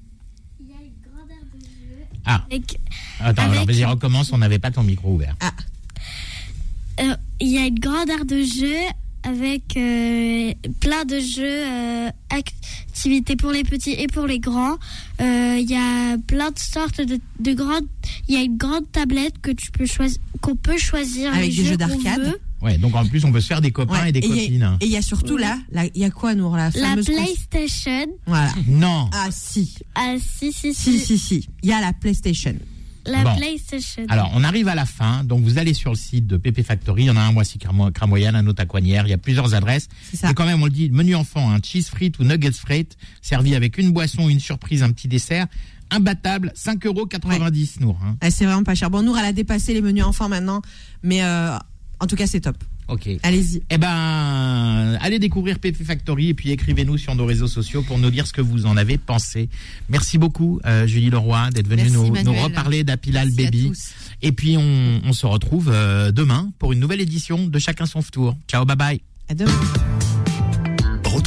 [0.60, 2.06] Il y a une grande aire de jeu.
[2.26, 2.44] Ah.
[2.46, 2.80] Avec,
[3.20, 5.36] Attends, Avec- alors vas-y, recommence, on n'avait pas ton micro ouvert.
[7.00, 8.76] euh, il y a une grande aire de jeu
[9.24, 14.78] avec euh, plein de jeux, euh, activités pour les petits et pour les grands.
[15.22, 17.88] Euh, Il y a plein de sortes de, de grandes.
[18.28, 21.56] Il y a une grande tablette que tu peux choisir, qu'on peut choisir Avec les
[21.64, 22.36] des jeux d'arcade.
[22.62, 24.32] Ouais, donc en plus on peut se faire des copains Ouais, et des il y
[24.40, 24.78] a- copines.
[24.82, 25.60] Et il y a surtout là,
[25.94, 28.08] il y a quoi, Nour La La fameuse PlayStation.
[28.26, 28.52] Voilà.
[28.68, 29.10] Non.
[29.14, 31.00] Ah si, Ah si si si, si.
[31.00, 31.48] si, si.
[31.62, 32.56] Il y a la PlayStation.
[33.08, 33.36] La Bon.
[33.38, 34.04] PlayStation.
[34.10, 35.24] Alors, on arrive à la fin.
[35.24, 37.04] Donc, vous allez sur le site de PP Factory.
[37.04, 39.08] Il y en a un, moi, c'est Cramo- Cramoyenne, un autre à Coignières.
[39.08, 39.88] Il y a plusieurs adresses.
[40.12, 40.30] C'est ça.
[40.32, 43.56] Et quand même, on le dit, menu enfant, un cheese frites ou nuggets frites, servi
[43.56, 45.48] avec une boisson, une surprise, un petit dessert.
[45.90, 47.08] Imbattable, 5,90 euros,
[47.80, 48.00] Nour.
[48.04, 48.18] hein.
[48.20, 48.90] Ah, c'est vraiment pas cher.
[48.90, 50.62] Bon, Nour, elle a dépassé les menus enfants maintenant,
[51.02, 51.56] mais euh,
[52.02, 52.58] en tout cas, c'est top.
[52.88, 53.10] Ok.
[53.24, 53.64] Allez-y.
[53.70, 58.10] Eh ben, allez découvrir PP Factory et puis écrivez-nous sur nos réseaux sociaux pour nous
[58.10, 59.50] dire ce que vous en avez pensé.
[59.90, 63.68] Merci beaucoup, euh, Julie Leroy, d'être venue nous, reparler d'Apilal Baby.
[63.68, 63.94] tous.
[64.22, 68.02] Et puis, on, on se retrouve euh, demain pour une nouvelle édition de Chacun son
[68.02, 68.36] tour.
[68.48, 69.02] Ciao, bye bye.
[69.30, 69.52] À demain.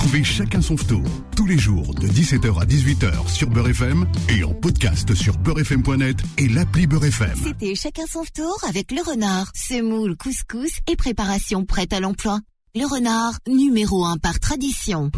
[0.00, 1.04] Retrouvez chacun son tour
[1.36, 6.16] tous les jours de 17h à 18h sur Beurre FM et en podcast sur beurrefm.net
[6.38, 7.34] et l'appli Beurre FM.
[7.44, 12.40] C'était chacun son tour avec le renard, semoule, couscous et préparation prête à l'emploi.
[12.74, 15.10] Le renard, numéro un par tradition.